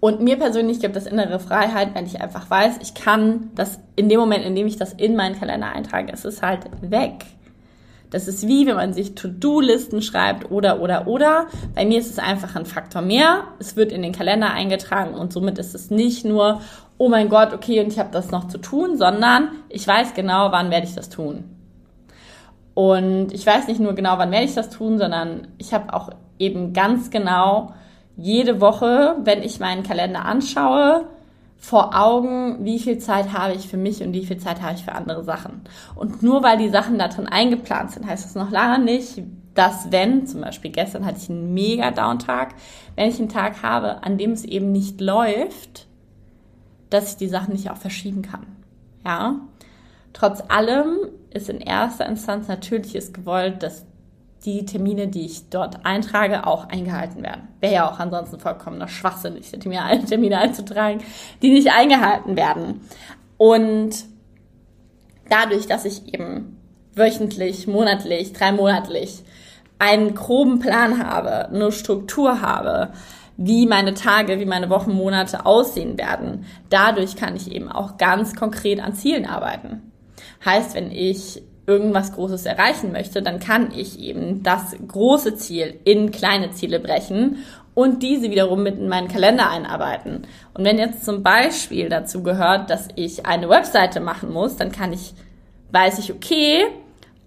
Und 0.00 0.20
mir 0.20 0.38
persönlich 0.38 0.78
gibt 0.78 0.94
es 0.94 1.06
innere 1.06 1.40
Freiheit, 1.40 1.94
wenn 1.94 2.06
ich 2.06 2.20
einfach 2.20 2.48
weiß, 2.48 2.78
ich 2.82 2.94
kann 2.94 3.50
das 3.56 3.80
in 3.96 4.08
dem 4.08 4.20
Moment, 4.20 4.44
in 4.44 4.54
dem 4.54 4.68
ich 4.68 4.76
das 4.76 4.92
in 4.92 5.16
meinen 5.16 5.36
Kalender 5.36 5.72
eintrage, 5.72 6.12
es 6.12 6.24
ist 6.24 6.40
halt 6.40 6.66
weg. 6.80 7.24
Das 8.10 8.26
ist 8.26 8.46
wie, 8.46 8.66
wenn 8.66 8.76
man 8.76 8.94
sich 8.94 9.14
To-Do-Listen 9.14 10.00
schreibt 10.02 10.50
oder, 10.50 10.80
oder, 10.80 11.06
oder. 11.06 11.46
Bei 11.74 11.84
mir 11.84 11.98
ist 11.98 12.10
es 12.10 12.18
einfach 12.18 12.56
ein 12.56 12.64
Faktor 12.64 13.02
mehr. 13.02 13.44
Es 13.58 13.76
wird 13.76 13.92
in 13.92 14.02
den 14.02 14.12
Kalender 14.12 14.50
eingetragen 14.50 15.14
und 15.14 15.32
somit 15.32 15.58
ist 15.58 15.74
es 15.74 15.90
nicht 15.90 16.24
nur, 16.24 16.60
oh 16.96 17.08
mein 17.08 17.28
Gott, 17.28 17.52
okay, 17.52 17.80
und 17.80 17.92
ich 17.92 17.98
habe 17.98 18.10
das 18.10 18.30
noch 18.30 18.48
zu 18.48 18.58
tun, 18.58 18.96
sondern 18.96 19.50
ich 19.68 19.86
weiß 19.86 20.14
genau, 20.14 20.52
wann 20.52 20.70
werde 20.70 20.86
ich 20.86 20.94
das 20.94 21.10
tun. 21.10 21.44
Und 22.74 23.32
ich 23.32 23.44
weiß 23.44 23.68
nicht 23.68 23.80
nur 23.80 23.94
genau, 23.94 24.18
wann 24.18 24.30
werde 24.30 24.46
ich 24.46 24.54
das 24.54 24.70
tun, 24.70 24.98
sondern 24.98 25.48
ich 25.58 25.74
habe 25.74 25.92
auch 25.92 26.10
eben 26.38 26.72
ganz 26.72 27.10
genau 27.10 27.74
jede 28.16 28.60
Woche, 28.60 29.16
wenn 29.24 29.42
ich 29.42 29.60
meinen 29.60 29.82
Kalender 29.82 30.24
anschaue, 30.24 31.06
vor 31.58 31.94
Augen, 31.94 32.64
wie 32.64 32.78
viel 32.78 32.98
Zeit 32.98 33.32
habe 33.32 33.54
ich 33.54 33.68
für 33.68 33.76
mich 33.76 34.02
und 34.02 34.12
wie 34.12 34.24
viel 34.24 34.38
Zeit 34.38 34.62
habe 34.62 34.74
ich 34.74 34.84
für 34.84 34.94
andere 34.94 35.24
Sachen. 35.24 35.62
Und 35.96 36.22
nur 36.22 36.42
weil 36.42 36.56
die 36.56 36.70
Sachen 36.70 36.98
da 36.98 37.08
drin 37.08 37.26
eingeplant 37.26 37.90
sind, 37.90 38.06
heißt 38.06 38.24
das 38.24 38.34
noch 38.36 38.50
lange 38.50 38.82
nicht, 38.82 39.22
dass 39.54 39.90
wenn, 39.90 40.26
zum 40.26 40.40
Beispiel 40.42 40.70
gestern 40.70 41.04
hatte 41.04 41.18
ich 41.20 41.28
einen 41.28 41.52
mega 41.52 41.90
Downtag, 41.90 42.54
wenn 42.94 43.08
ich 43.08 43.18
einen 43.18 43.28
Tag 43.28 43.62
habe, 43.64 44.04
an 44.04 44.16
dem 44.16 44.30
es 44.30 44.44
eben 44.44 44.70
nicht 44.70 45.00
läuft, 45.00 45.88
dass 46.90 47.10
ich 47.10 47.16
die 47.16 47.28
Sachen 47.28 47.52
nicht 47.52 47.68
auch 47.68 47.76
verschieben 47.76 48.22
kann. 48.22 48.46
Ja. 49.04 49.40
Trotz 50.12 50.42
allem 50.48 50.96
ist 51.30 51.50
in 51.50 51.60
erster 51.60 52.06
Instanz 52.06 52.46
natürlich 52.48 52.94
ist 52.94 53.12
gewollt, 53.12 53.62
dass 53.62 53.84
die 54.44 54.64
Termine, 54.64 55.08
die 55.08 55.26
ich 55.26 55.48
dort 55.50 55.84
eintrage, 55.84 56.46
auch 56.46 56.68
eingehalten 56.68 57.22
werden. 57.22 57.48
Wäre 57.60 57.74
ja 57.74 57.90
auch 57.90 57.98
ansonsten 57.98 58.38
vollkommener 58.38 58.88
Schwachsinn, 58.88 59.34
diese 59.36 59.58
Termine 59.58 60.38
einzutragen, 60.38 61.02
die 61.42 61.50
nicht 61.50 61.70
eingehalten 61.72 62.36
werden. 62.36 62.80
Und 63.36 64.04
dadurch, 65.28 65.66
dass 65.66 65.84
ich 65.84 66.14
eben 66.14 66.56
wöchentlich, 66.94 67.66
monatlich, 67.66 68.32
dreimonatlich 68.32 69.22
einen 69.78 70.14
groben 70.14 70.58
Plan 70.58 71.04
habe, 71.04 71.48
eine 71.48 71.72
Struktur 71.72 72.40
habe, 72.40 72.92
wie 73.36 73.66
meine 73.66 73.94
Tage, 73.94 74.40
wie 74.40 74.46
meine 74.46 74.68
Wochen, 74.68 74.92
Monate 74.92 75.46
aussehen 75.46 75.96
werden. 75.96 76.44
Dadurch 76.70 77.14
kann 77.14 77.36
ich 77.36 77.52
eben 77.52 77.70
auch 77.70 77.96
ganz 77.96 78.34
konkret 78.34 78.80
an 78.80 78.94
Zielen 78.94 79.26
arbeiten. 79.26 79.92
Heißt, 80.44 80.74
wenn 80.74 80.90
ich 80.90 81.42
irgendwas 81.68 82.12
Großes 82.12 82.46
erreichen 82.46 82.90
möchte, 82.90 83.22
dann 83.22 83.38
kann 83.38 83.70
ich 83.76 84.00
eben 84.00 84.42
das 84.42 84.74
große 84.86 85.36
Ziel 85.36 85.78
in 85.84 86.10
kleine 86.10 86.50
Ziele 86.50 86.80
brechen 86.80 87.44
und 87.74 88.02
diese 88.02 88.30
wiederum 88.30 88.62
mit 88.62 88.78
in 88.78 88.88
meinen 88.88 89.06
Kalender 89.06 89.50
einarbeiten. 89.50 90.26
Und 90.54 90.64
wenn 90.64 90.78
jetzt 90.78 91.04
zum 91.04 91.22
Beispiel 91.22 91.88
dazu 91.88 92.22
gehört, 92.24 92.70
dass 92.70 92.88
ich 92.96 93.26
eine 93.26 93.48
Webseite 93.48 94.00
machen 94.00 94.32
muss, 94.32 94.56
dann 94.56 94.72
kann 94.72 94.92
ich, 94.92 95.12
weiß 95.70 95.98
ich, 96.00 96.12
okay, 96.12 96.64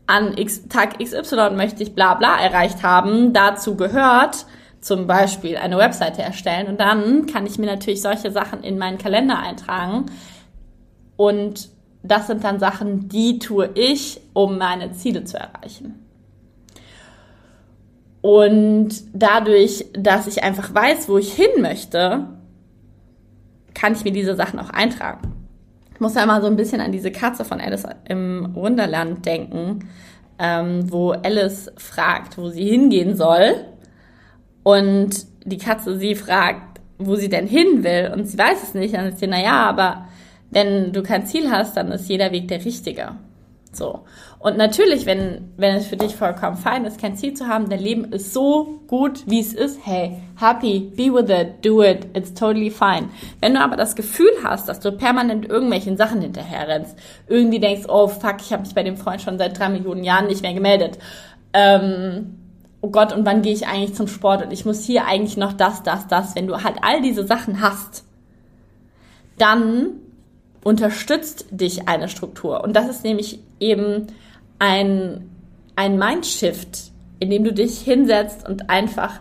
an 0.07 0.36
X, 0.38 0.67
Tag 0.67 1.00
XY 1.00 1.51
möchte 1.55 1.83
ich 1.83 1.95
bla 1.95 2.15
bla 2.15 2.38
erreicht 2.41 2.83
haben. 2.83 3.31
Dazu 3.31 3.77
gehört 3.77 4.45
zum 4.81 5.07
Beispiel 5.07 5.55
eine 5.55 5.77
Webseite 5.77 6.24
erstellen 6.24 6.67
und 6.67 6.79
dann 6.79 7.27
kann 7.27 7.45
ich 7.45 7.60
mir 7.60 7.67
natürlich 7.67 8.01
solche 8.01 8.31
Sachen 8.31 8.63
in 8.63 8.77
meinen 8.77 8.98
Kalender 8.98 9.38
eintragen 9.39 10.07
und 11.15 11.69
das 12.03 12.27
sind 12.27 12.43
dann 12.43 12.60
Sachen, 12.60 13.10
die 13.10 13.39
tue 13.39 13.70
ich, 13.75 14.22
um 14.34 14.58
meine 14.58 14.91
Ziele 14.93 15.24
zu 15.24 15.38
erreichen. 15.38 16.05
Und 18.22 18.89
dadurch, 19.13 19.86
dass 19.93 20.27
ich 20.27 20.43
einfach 20.43 20.74
weiß, 20.74 21.10
wo 21.10 21.17
ich 21.17 21.34
hin 21.34 21.62
möchte, 21.62 22.27
kann 23.74 23.93
ich 23.93 24.03
mir 24.03 24.12
diese 24.12 24.36
Sachen 24.36 24.60
auch 24.60 24.70
eintragen. 24.70 25.34
Ich 25.93 26.00
muss 26.00 26.15
ja 26.15 26.24
immer 26.24 26.41
so 26.41 26.48
ein 26.48 26.55
bisschen 26.55 26.81
an 26.81 26.91
diese 26.91 27.12
Katze 27.12 27.46
von 27.46 27.60
Alice 27.60 27.86
im 28.08 28.53
Wunderland 28.55 29.25
denken, 29.25 29.88
ähm, 30.39 30.91
wo 30.91 31.12
Alice 31.12 31.72
fragt, 31.77 32.38
wo 32.38 32.50
sie 32.50 32.67
hingehen 32.67 33.15
soll. 33.15 33.65
Und 34.63 35.25
die 35.43 35.58
Katze 35.58 35.98
sie 35.98 36.15
fragt, 36.15 36.79
wo 36.98 37.15
sie 37.15 37.29
denn 37.29 37.48
hin 37.48 37.84
will. 37.84 38.12
Und 38.13 38.25
sie 38.25 38.38
weiß 38.38 38.63
es 38.63 38.74
nicht. 38.74 38.93
Dann 38.93 39.05
sagt 39.05 39.20
sie, 39.20 39.27
na 39.27 39.41
ja, 39.41 39.67
aber 39.67 40.08
wenn 40.51 40.93
du 40.93 41.01
kein 41.01 41.25
Ziel 41.25 41.50
hast, 41.50 41.75
dann 41.75 41.91
ist 41.91 42.08
jeder 42.10 42.31
Weg 42.31 42.48
der 42.48 42.63
richtige. 42.63 43.15
So. 43.74 44.01
Und 44.39 44.58
natürlich, 44.58 45.05
wenn, 45.05 45.53
wenn 45.55 45.75
es 45.75 45.88
für 45.88 45.96
dich 45.96 46.15
vollkommen 46.15 46.58
fein 46.58 46.84
ist, 46.84 47.00
kein 47.00 47.15
Ziel 47.15 47.34
zu 47.36 47.48
haben, 47.48 47.70
dein 47.70 47.79
Leben 47.79 48.12
ist 48.12 48.34
so 48.34 48.81
gut, 48.88 49.24
wie 49.27 49.39
es 49.39 49.53
ist, 49.53 49.79
hey, 49.86 50.17
happy, 50.39 50.91
be 50.96 51.13
with 51.13 51.29
it, 51.29 51.63
do 51.63 51.81
it, 51.81 52.08
it's 52.13 52.34
totally 52.34 52.70
fine. 52.70 53.10
Wenn 53.39 53.53
du 53.53 53.62
aber 53.62 53.77
das 53.77 53.96
Gefühl 53.96 54.31
hast, 54.43 54.67
dass 54.67 54.79
du 54.79 54.91
permanent 54.91 55.48
irgendwelchen 55.48 55.96
Sachen 55.96 56.22
hinterherrennst, 56.22 56.98
irgendwie 57.27 57.60
denkst, 57.60 57.88
oh 57.88 58.08
fuck, 58.08 58.38
ich 58.41 58.51
habe 58.51 58.63
mich 58.63 58.75
bei 58.75 58.84
dem 58.84 58.98
Freund 58.98 59.22
schon 59.22 59.38
seit 59.38 59.58
drei 59.58 59.70
Millionen 59.70 60.03
Jahren 60.03 60.27
nicht 60.27 60.41
mehr 60.41 60.53
gemeldet, 60.53 60.98
ähm, 61.53 62.38
oh 62.81 62.89
Gott, 62.89 63.13
und 63.13 63.25
wann 63.25 63.43
gehe 63.43 63.53
ich 63.53 63.67
eigentlich 63.67 63.93
zum 63.93 64.08
Sport 64.08 64.43
und 64.43 64.51
ich 64.51 64.65
muss 64.65 64.84
hier 64.84 65.05
eigentlich 65.05 65.38
noch 65.38 65.53
das, 65.53 65.84
das, 65.84 66.08
das, 66.08 66.36
wenn 66.36 66.48
du 66.48 66.63
halt 66.63 66.77
all 66.81 67.01
diese 67.01 67.25
Sachen 67.25 67.62
hast, 67.62 68.03
dann 69.38 69.91
unterstützt 70.63 71.46
dich 71.51 71.88
eine 71.88 72.10
Struktur. 72.10 72.63
Und 72.63 72.75
das 72.75 72.89
ist 72.89 73.03
nämlich 73.03 73.39
eben 73.60 74.08
ein, 74.60 75.30
ein 75.75 75.98
Mindshift, 75.98 76.91
in 77.20 77.30
dem 77.30 77.44
du 77.44 77.53
dich 77.53 77.80
hinsetzt 77.80 78.48
und 78.48 78.70
einfach 78.70 79.20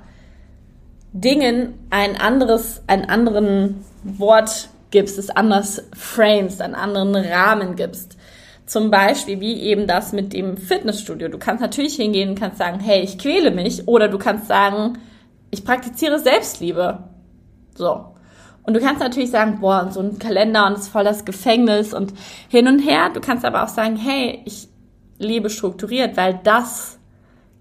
Dingen 1.13 1.75
ein 1.91 2.21
anderes, 2.21 2.83
einen 2.87 3.07
anderen 3.07 3.85
Wort 4.05 4.69
gibst, 4.91 5.19
es 5.19 5.31
anders 5.31 5.83
framest, 5.97 6.63
einen 6.63 6.75
anderen 6.75 7.15
Rahmen 7.15 7.77
gibst. 7.77 8.17
Zum 8.67 8.91
Beispiel 8.91 9.41
wie 9.41 9.61
eben 9.63 9.87
das 9.87 10.13
mit 10.13 10.33
dem 10.33 10.57
Fitnessstudio. 10.57 11.29
Du 11.29 11.39
kannst 11.39 11.61
natürlich 11.61 11.97
hingehen 11.97 12.31
und 12.31 12.39
kannst 12.39 12.59
sagen, 12.59 12.79
hey, 12.79 13.01
ich 13.01 13.19
quäle 13.19 13.51
mich. 13.51 13.89
Oder 13.89 14.09
du 14.09 14.19
kannst 14.19 14.47
sagen, 14.47 14.99
ich 15.51 15.65
praktiziere 15.65 16.21
Selbstliebe. 16.21 17.03
So. 17.75 18.15
Und 18.63 18.75
du 18.75 18.81
kannst 18.81 19.01
natürlich 19.01 19.31
sagen, 19.31 19.59
boah, 19.61 19.91
so 19.91 20.01
ein 20.01 20.19
Kalender 20.19 20.67
und 20.67 20.75
es 20.75 20.83
ist 20.83 20.89
voll 20.89 21.05
das 21.05 21.25
Gefängnis 21.25 21.95
und 21.95 22.13
hin 22.49 22.69
und 22.69 22.79
her. 22.79 23.11
Du 23.13 23.21
kannst 23.21 23.45
aber 23.45 23.65
auch 23.65 23.69
sagen, 23.69 23.97
hey, 23.97 24.43
ich 24.45 24.69
lebe 25.19 25.51
strukturiert, 25.51 26.17
weil 26.17 26.41
das 26.45 26.99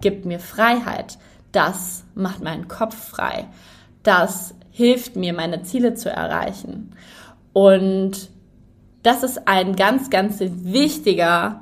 gibt 0.01 0.25
mir 0.25 0.39
Freiheit. 0.39 1.17
Das 1.51 2.03
macht 2.15 2.43
meinen 2.43 2.67
Kopf 2.67 2.95
frei. 2.95 3.48
Das 4.03 4.55
hilft 4.71 5.15
mir, 5.15 5.33
meine 5.33 5.63
Ziele 5.63 5.93
zu 5.93 6.09
erreichen. 6.09 6.95
Und 7.53 8.29
das 9.03 9.24
ist 9.24 9.48
ein 9.48 9.75
ganz, 9.75 10.09
ganz 10.09 10.39
wichtiger 10.39 11.62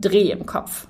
Dreh 0.00 0.30
im 0.30 0.44
Kopf. 0.46 0.86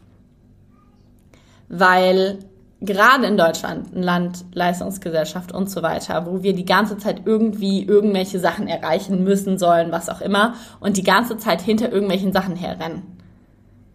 Weil 1.68 2.38
gerade 2.80 3.26
in 3.26 3.36
Deutschland, 3.36 3.94
ein 3.94 4.02
Land, 4.02 4.44
Leistungsgesellschaft 4.52 5.52
und 5.52 5.70
so 5.70 5.82
weiter, 5.82 6.26
wo 6.26 6.42
wir 6.42 6.54
die 6.54 6.64
ganze 6.64 6.98
Zeit 6.98 7.22
irgendwie 7.24 7.84
irgendwelche 7.84 8.38
Sachen 8.38 8.68
erreichen 8.68 9.24
müssen 9.24 9.58
sollen, 9.58 9.92
was 9.92 10.08
auch 10.08 10.20
immer, 10.20 10.54
und 10.80 10.96
die 10.96 11.02
ganze 11.02 11.36
Zeit 11.36 11.62
hinter 11.62 11.90
irgendwelchen 11.90 12.32
Sachen 12.32 12.56
herrennen. 12.56 13.02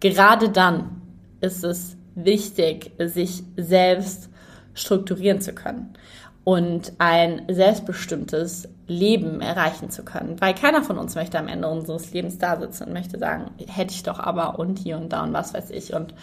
Gerade 0.00 0.48
dann 0.48 1.02
ist 1.40 1.64
es 1.64 1.96
wichtig, 2.14 2.92
sich 2.98 3.42
selbst 3.56 4.28
strukturieren 4.74 5.40
zu 5.40 5.52
können 5.52 5.94
und 6.44 6.92
ein 6.98 7.42
selbstbestimmtes 7.48 8.68
Leben 8.86 9.40
erreichen 9.40 9.90
zu 9.90 10.04
können. 10.04 10.40
Weil 10.40 10.54
keiner 10.54 10.82
von 10.82 10.98
uns 10.98 11.14
möchte 11.14 11.38
am 11.38 11.48
Ende 11.48 11.68
unseres 11.68 12.12
Lebens 12.12 12.38
da 12.38 12.58
sitzen 12.58 12.84
und 12.84 12.92
möchte 12.92 13.18
sagen, 13.18 13.50
hätte 13.68 13.94
ich 13.94 14.02
doch 14.02 14.18
aber 14.18 14.58
und 14.58 14.78
hier 14.78 14.96
und 14.96 15.12
da 15.12 15.22
und 15.22 15.32
was 15.32 15.54
weiß 15.54 15.70
ich 15.70 15.94
und 15.94 16.14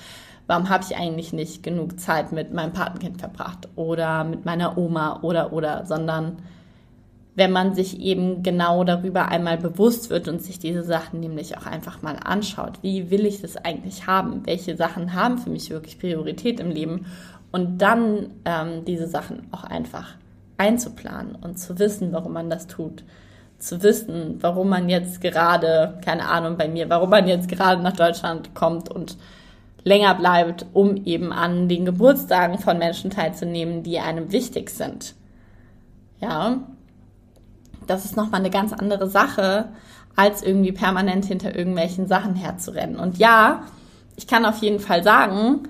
warum 0.47 0.69
habe 0.69 0.83
ich 0.89 0.97
eigentlich 0.97 1.33
nicht 1.33 1.61
genug 1.61 1.99
Zeit 1.99 2.31
mit 2.31 2.53
meinem 2.53 2.73
Patenkind 2.73 3.19
verbracht 3.19 3.67
oder 3.75 4.23
mit 4.23 4.45
meiner 4.45 4.77
Oma 4.77 5.19
oder 5.21 5.53
oder, 5.53 5.85
sondern 5.85 6.37
wenn 7.35 7.51
man 7.51 7.75
sich 7.75 7.99
eben 7.99 8.41
genau 8.41 8.83
darüber 8.83 9.27
einmal 9.27 9.59
bewusst 9.59 10.09
wird 10.09 10.27
und 10.27 10.41
sich 10.41 10.57
diese 10.57 10.83
Sachen 10.83 11.19
nämlich 11.19 11.55
auch 11.55 11.67
einfach 11.67 12.01
mal 12.01 12.17
anschaut. 12.23 12.79
Wie 12.81 13.11
will 13.11 13.27
ich 13.27 13.41
das 13.41 13.57
eigentlich 13.57 14.07
haben? 14.07 14.41
Welche 14.47 14.75
Sachen 14.75 15.13
haben 15.13 15.37
für 15.37 15.51
mich 15.51 15.69
wirklich 15.69 15.99
Priorität 15.99 16.59
im 16.59 16.71
Leben? 16.71 17.05
Und 17.51 17.77
dann 17.77 18.31
ähm, 18.43 18.85
diese 18.85 19.05
Sachen 19.05 19.47
auch 19.51 19.63
einfach 19.63 20.15
einzuplanen 20.57 21.35
und 21.35 21.59
zu 21.59 21.77
wissen, 21.77 22.11
warum 22.11 22.33
man 22.33 22.49
das 22.49 22.65
tut. 22.65 23.03
Zu 23.59 23.83
wissen, 23.83 24.37
warum 24.41 24.69
man 24.69 24.89
jetzt 24.89 25.21
gerade, 25.21 25.99
keine 26.03 26.27
Ahnung 26.27 26.57
bei 26.57 26.67
mir, 26.67 26.89
warum 26.89 27.11
man 27.11 27.27
jetzt 27.27 27.49
gerade 27.49 27.83
nach 27.83 27.95
Deutschland 27.95 28.55
kommt 28.55 28.89
und 28.89 29.15
länger 29.87 30.13
bleibt, 30.15 30.65
um 30.73 30.97
eben 31.05 31.31
an 31.31 31.69
den 31.69 31.85
Geburtstagen 31.85 32.59
von 32.59 32.77
Menschen 32.77 33.09
teilzunehmen, 33.09 33.83
die 33.83 33.99
einem 33.99 34.31
wichtig 34.31 34.69
sind. 34.69 35.15
Ja, 36.19 36.59
das 37.87 38.05
ist 38.05 38.17
nochmal 38.17 38.41
eine 38.41 38.49
ganz 38.49 38.73
andere 38.73 39.09
Sache, 39.09 39.69
als 40.15 40.43
irgendwie 40.43 40.71
permanent 40.71 41.25
hinter 41.25 41.55
irgendwelchen 41.55 42.07
Sachen 42.07 42.35
herzurennen. 42.35 42.97
Und 42.97 43.17
ja, 43.17 43.63
ich 44.17 44.27
kann 44.27 44.45
auf 44.45 44.57
jeden 44.57 44.79
Fall 44.79 45.03
sagen, 45.03 45.63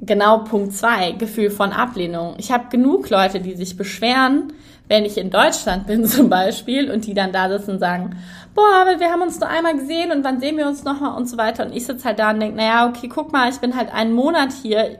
genau 0.00 0.38
Punkt 0.38 0.72
zwei, 0.72 1.12
Gefühl 1.12 1.50
von 1.50 1.72
Ablehnung. 1.72 2.34
Ich 2.38 2.50
habe 2.50 2.70
genug 2.70 3.08
Leute, 3.10 3.40
die 3.40 3.54
sich 3.54 3.76
beschweren, 3.76 4.52
wenn 4.88 5.04
ich 5.04 5.18
in 5.18 5.30
Deutschland 5.30 5.86
bin 5.86 6.04
zum 6.06 6.28
Beispiel 6.28 6.90
und 6.90 7.06
die 7.06 7.14
dann 7.14 7.32
da 7.32 7.48
sitzen 7.48 7.72
und 7.72 7.78
sagen, 7.78 8.16
boah, 8.54 8.82
aber 8.82 8.98
wir 8.98 9.10
haben 9.10 9.22
uns 9.22 9.38
nur 9.38 9.48
einmal 9.48 9.76
gesehen 9.76 10.10
und 10.10 10.24
wann 10.24 10.40
sehen 10.40 10.56
wir 10.56 10.66
uns 10.66 10.84
nochmal 10.84 11.16
und 11.16 11.28
so 11.28 11.36
weiter. 11.36 11.64
Und 11.64 11.74
ich 11.74 11.86
sitze 11.86 12.04
halt 12.06 12.18
da 12.18 12.30
und 12.30 12.40
denke, 12.40 12.56
naja, 12.56 12.88
okay, 12.88 13.08
guck 13.08 13.32
mal, 13.32 13.50
ich 13.50 13.58
bin 13.58 13.76
halt 13.76 13.92
einen 13.92 14.12
Monat 14.12 14.52
hier. 14.52 14.98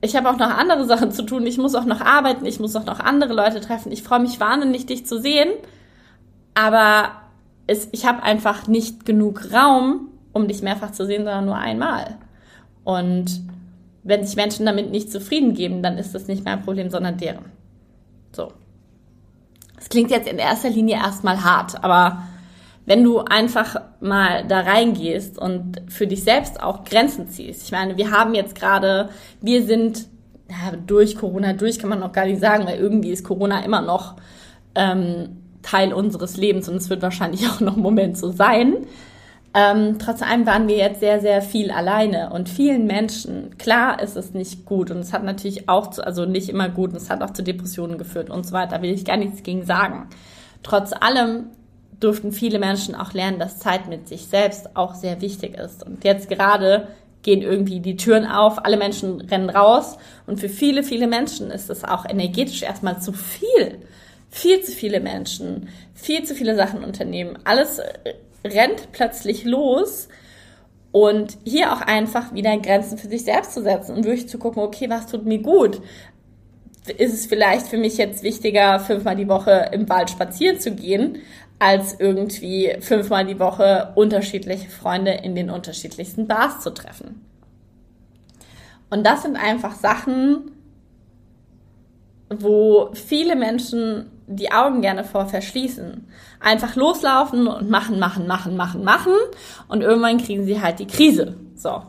Ich 0.00 0.16
habe 0.16 0.30
auch 0.30 0.38
noch 0.38 0.50
andere 0.50 0.84
Sachen 0.86 1.10
zu 1.10 1.24
tun. 1.24 1.44
Ich 1.46 1.58
muss 1.58 1.74
auch 1.74 1.84
noch 1.84 2.00
arbeiten. 2.00 2.46
Ich 2.46 2.60
muss 2.60 2.76
auch 2.76 2.86
noch 2.86 3.00
andere 3.00 3.34
Leute 3.34 3.60
treffen. 3.60 3.92
Ich 3.92 4.02
freue 4.02 4.20
mich 4.20 4.38
wahnsinnig, 4.38 4.86
dich 4.86 5.04
zu 5.04 5.20
sehen. 5.20 5.50
Aber 6.54 7.10
es, 7.66 7.88
ich 7.92 8.06
habe 8.06 8.22
einfach 8.22 8.66
nicht 8.66 9.04
genug 9.04 9.52
Raum, 9.52 10.08
um 10.32 10.48
dich 10.48 10.62
mehrfach 10.62 10.92
zu 10.92 11.04
sehen, 11.04 11.24
sondern 11.24 11.46
nur 11.46 11.56
einmal. 11.56 12.16
Und 12.84 13.42
wenn 14.04 14.24
sich 14.24 14.36
Menschen 14.36 14.64
damit 14.64 14.90
nicht 14.90 15.12
zufrieden 15.12 15.52
geben, 15.52 15.82
dann 15.82 15.98
ist 15.98 16.14
das 16.14 16.28
nicht 16.28 16.44
mein 16.44 16.62
Problem, 16.62 16.88
sondern 16.90 17.18
deren. 17.18 17.44
So. 18.32 18.52
Es 19.80 19.88
klingt 19.88 20.10
jetzt 20.10 20.28
in 20.28 20.38
erster 20.38 20.70
Linie 20.70 20.96
erstmal 20.96 21.42
hart, 21.44 21.82
aber 21.82 22.22
wenn 22.86 23.04
du 23.04 23.20
einfach 23.20 23.76
mal 24.00 24.46
da 24.46 24.60
reingehst 24.60 25.38
und 25.38 25.82
für 25.88 26.06
dich 26.06 26.24
selbst 26.24 26.62
auch 26.62 26.84
Grenzen 26.84 27.28
ziehst. 27.28 27.64
Ich 27.64 27.70
meine, 27.70 27.98
wir 27.98 28.10
haben 28.10 28.34
jetzt 28.34 28.54
gerade, 28.54 29.10
wir 29.42 29.62
sind 29.62 30.06
ja, 30.48 30.74
durch 30.86 31.16
Corona 31.16 31.52
durch, 31.52 31.78
kann 31.78 31.90
man 31.90 32.00
noch 32.00 32.12
gar 32.12 32.24
nicht 32.24 32.40
sagen, 32.40 32.66
weil 32.66 32.78
irgendwie 32.78 33.10
ist 33.10 33.24
Corona 33.24 33.62
immer 33.62 33.82
noch 33.82 34.16
ähm, 34.74 35.36
Teil 35.60 35.92
unseres 35.92 36.38
Lebens 36.38 36.68
und 36.68 36.76
es 36.76 36.88
wird 36.88 37.02
wahrscheinlich 37.02 37.46
auch 37.50 37.60
noch 37.60 37.74
einen 37.74 37.82
Moment 37.82 38.16
so 38.16 38.30
sein. 38.30 38.86
Ähm, 39.54 39.98
trotz 39.98 40.22
allem 40.22 40.46
waren 40.46 40.68
wir 40.68 40.76
jetzt 40.76 41.00
sehr, 41.00 41.20
sehr 41.20 41.40
viel 41.40 41.70
alleine 41.70 42.30
und 42.30 42.48
vielen 42.48 42.86
Menschen, 42.86 43.56
klar 43.56 44.00
ist 44.02 44.16
es 44.16 44.34
nicht 44.34 44.66
gut 44.66 44.90
und 44.90 44.98
es 44.98 45.12
hat 45.12 45.24
natürlich 45.24 45.68
auch, 45.68 45.88
zu, 45.88 46.06
also 46.06 46.26
nicht 46.26 46.50
immer 46.50 46.68
gut 46.68 46.90
und 46.90 46.96
es 46.96 47.08
hat 47.08 47.22
auch 47.22 47.32
zu 47.32 47.42
Depressionen 47.42 47.96
geführt 47.96 48.28
und 48.28 48.46
so 48.46 48.52
weiter, 48.52 48.82
will 48.82 48.92
ich 48.92 49.06
gar 49.06 49.16
nichts 49.16 49.42
gegen 49.42 49.64
sagen. 49.64 50.08
Trotz 50.62 50.92
allem 50.92 51.46
durften 51.98 52.30
viele 52.30 52.58
Menschen 52.58 52.94
auch 52.94 53.12
lernen, 53.14 53.38
dass 53.38 53.58
Zeit 53.58 53.88
mit 53.88 54.06
sich 54.06 54.26
selbst 54.26 54.76
auch 54.76 54.94
sehr 54.94 55.20
wichtig 55.20 55.56
ist. 55.56 55.84
Und 55.84 56.04
jetzt 56.04 56.28
gerade 56.28 56.88
gehen 57.22 57.42
irgendwie 57.42 57.80
die 57.80 57.96
Türen 57.96 58.26
auf, 58.26 58.64
alle 58.64 58.76
Menschen 58.76 59.20
rennen 59.20 59.50
raus. 59.50 59.96
Und 60.26 60.38
für 60.38 60.48
viele, 60.48 60.82
viele 60.82 61.08
Menschen 61.08 61.50
ist 61.50 61.70
es 61.70 61.84
auch 61.84 62.04
energetisch 62.08 62.62
erstmal 62.62 63.00
zu 63.00 63.12
viel. 63.12 63.78
Viel 64.30 64.62
zu 64.62 64.72
viele 64.72 65.00
Menschen, 65.00 65.68
viel 65.94 66.22
zu 66.24 66.34
viele 66.34 66.54
Sachen 66.54 66.84
unternehmen. 66.84 67.38
Alles 67.44 67.80
rennt 68.44 68.92
plötzlich 68.92 69.44
los. 69.44 70.08
Und 70.90 71.36
hier 71.44 71.72
auch 71.72 71.82
einfach 71.82 72.32
wieder 72.32 72.56
Grenzen 72.58 72.96
für 72.96 73.08
sich 73.08 73.24
selbst 73.24 73.52
zu 73.52 73.62
setzen 73.62 73.94
und 73.94 74.04
wirklich 74.04 74.28
zu 74.28 74.38
gucken, 74.38 74.62
okay, 74.62 74.88
was 74.88 75.06
tut 75.06 75.26
mir 75.26 75.40
gut? 75.40 75.82
Ist 76.96 77.12
es 77.12 77.26
vielleicht 77.26 77.66
für 77.66 77.76
mich 77.76 77.98
jetzt 77.98 78.22
wichtiger, 78.22 78.80
fünfmal 78.80 79.14
die 79.14 79.28
Woche 79.28 79.68
im 79.72 79.88
Wald 79.90 80.08
spazieren 80.08 80.58
zu 80.58 80.70
gehen, 80.70 81.18
als 81.58 81.98
irgendwie 81.98 82.74
fünfmal 82.80 83.26
die 83.26 83.38
Woche 83.38 83.92
unterschiedliche 83.96 84.70
Freunde 84.70 85.12
in 85.12 85.34
den 85.34 85.50
unterschiedlichsten 85.50 86.26
Bars 86.26 86.60
zu 86.60 86.70
treffen. 86.70 87.26
Und 88.90 89.04
das 89.04 89.22
sind 89.22 89.36
einfach 89.36 89.74
Sachen, 89.74 90.52
wo 92.30 92.90
viele 92.92 93.36
Menschen 93.36 94.10
die 94.26 94.52
Augen 94.52 94.82
gerne 94.82 95.04
vor 95.04 95.26
verschließen. 95.26 96.06
Einfach 96.40 96.76
loslaufen 96.76 97.46
und 97.46 97.70
machen, 97.70 97.98
machen, 97.98 98.26
machen, 98.26 98.56
machen, 98.56 98.84
machen. 98.84 99.14
Und 99.68 99.82
irgendwann 99.82 100.18
kriegen 100.18 100.44
sie 100.44 100.60
halt 100.60 100.78
die 100.78 100.86
Krise. 100.86 101.36
So. 101.54 101.82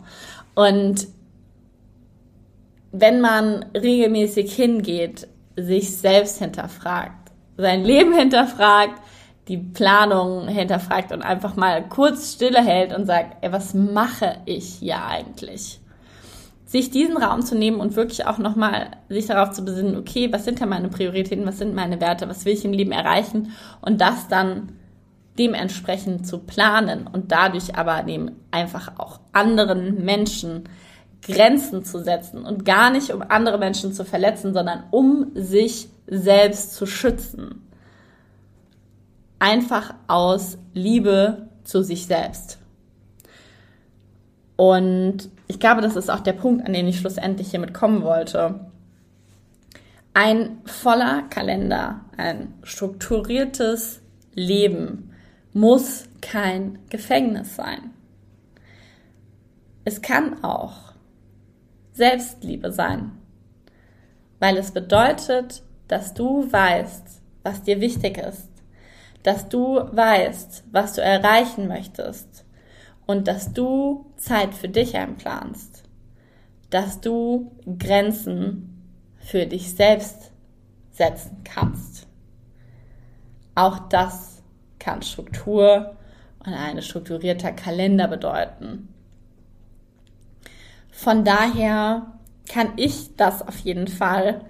Und 0.55 1.07
wenn 2.91 3.21
man 3.21 3.65
regelmäßig 3.75 4.53
hingeht, 4.53 5.27
sich 5.55 5.97
selbst 5.97 6.39
hinterfragt, 6.39 7.31
sein 7.57 7.83
Leben 7.83 8.13
hinterfragt, 8.13 9.01
die 9.49 9.57
Planung 9.57 10.47
hinterfragt 10.47 11.11
und 11.11 11.21
einfach 11.21 11.55
mal 11.55 11.87
kurz 11.89 12.33
Stille 12.33 12.63
hält 12.63 12.95
und 12.95 13.05
sagt, 13.05 13.37
ey, 13.41 13.51
was 13.51 13.73
mache 13.73 14.37
ich 14.45 14.75
hier 14.75 15.03
eigentlich? 15.03 15.81
Sich 16.69 16.91
diesen 16.91 17.17
Raum 17.17 17.41
zu 17.41 17.55
nehmen 17.55 17.79
und 17.79 17.95
wirklich 17.95 18.27
auch 18.27 18.37
nochmal 18.37 18.91
sich 19.09 19.25
darauf 19.25 19.51
zu 19.51 19.65
besinnen, 19.65 19.97
okay, 19.97 20.31
was 20.31 20.45
sind 20.45 20.59
denn 20.59 20.69
meine 20.69 20.89
Prioritäten, 20.89 21.45
was 21.47 21.57
sind 21.57 21.73
meine 21.73 21.99
Werte, 21.99 22.29
was 22.29 22.45
will 22.45 22.53
ich 22.53 22.63
im 22.63 22.73
Leben 22.73 22.91
erreichen 22.91 23.51
und 23.81 23.99
das 24.01 24.27
dann 24.27 24.73
dementsprechend 25.39 26.27
zu 26.27 26.37
planen 26.37 27.07
und 27.07 27.31
dadurch 27.31 27.75
aber 27.75 28.07
eben 28.07 28.31
einfach 28.51 28.99
auch 28.99 29.19
anderen 29.31 30.03
Menschen 30.05 30.65
Grenzen 31.23 31.83
zu 31.83 32.03
setzen 32.03 32.45
und 32.45 32.65
gar 32.65 32.91
nicht 32.91 33.11
um 33.13 33.23
andere 33.27 33.57
Menschen 33.57 33.91
zu 33.91 34.05
verletzen, 34.05 34.53
sondern 34.53 34.83
um 34.91 35.31
sich 35.33 35.89
selbst 36.07 36.75
zu 36.75 36.85
schützen 36.85 37.63
einfach 39.39 39.93
aus 40.07 40.57
Liebe 40.73 41.47
zu 41.63 41.81
sich 41.81 42.05
selbst. 42.05 42.59
Und 44.57 45.29
ich 45.49 45.59
glaube, 45.59 45.81
das 45.81 45.95
ist 45.95 46.11
auch 46.11 46.19
der 46.19 46.33
Punkt, 46.33 46.65
an 46.65 46.73
den 46.73 46.87
ich 46.87 46.99
schlussendlich 46.99 47.49
hiermit 47.49 47.73
kommen 47.73 48.03
wollte. 48.03 48.71
Ein 50.13 50.61
voller 50.65 51.23
Kalender, 51.23 52.01
ein 52.17 52.53
strukturiertes 52.61 54.01
Leben 54.35 55.11
muss 55.51 56.07
kein 56.21 56.77
Gefängnis 56.89 57.55
sein. 57.55 57.89
Es 59.85 60.03
kann 60.03 60.43
auch 60.43 60.93
Selbstliebe 61.93 62.71
sein, 62.71 63.13
weil 64.37 64.55
es 64.55 64.71
bedeutet, 64.71 65.63
dass 65.87 66.13
du 66.13 66.51
weißt, 66.51 67.21
was 67.41 67.63
dir 67.63 67.81
wichtig 67.81 68.19
ist, 68.19 68.49
dass 69.23 69.49
du 69.49 69.79
weißt, 69.91 70.65
was 70.71 70.93
du 70.93 71.01
erreichen 71.01 71.67
möchtest 71.67 72.45
und 73.09 73.27
dass 73.27 73.53
du 73.53 74.05
Zeit 74.17 74.53
für 74.53 74.69
dich 74.69 74.95
einplanst, 74.95 75.83
dass 76.69 77.01
du 77.01 77.51
Grenzen 77.79 78.85
für 79.17 79.47
dich 79.47 79.73
selbst 79.73 80.31
setzen 80.91 81.43
kannst. 81.43 82.05
Auch 83.55 83.79
das 83.89 84.43
kann 84.77 85.01
Struktur 85.01 85.97
und 86.45 86.53
ein 86.53 86.83
strukturierter 86.83 87.51
Kalender 87.51 88.07
bedeuten. 88.07 88.89
Von 90.91 91.25
daher 91.25 92.13
kann 92.47 92.73
ich 92.75 93.15
das 93.15 93.41
auf 93.41 93.57
jeden 93.57 93.87
Fall 93.87 94.41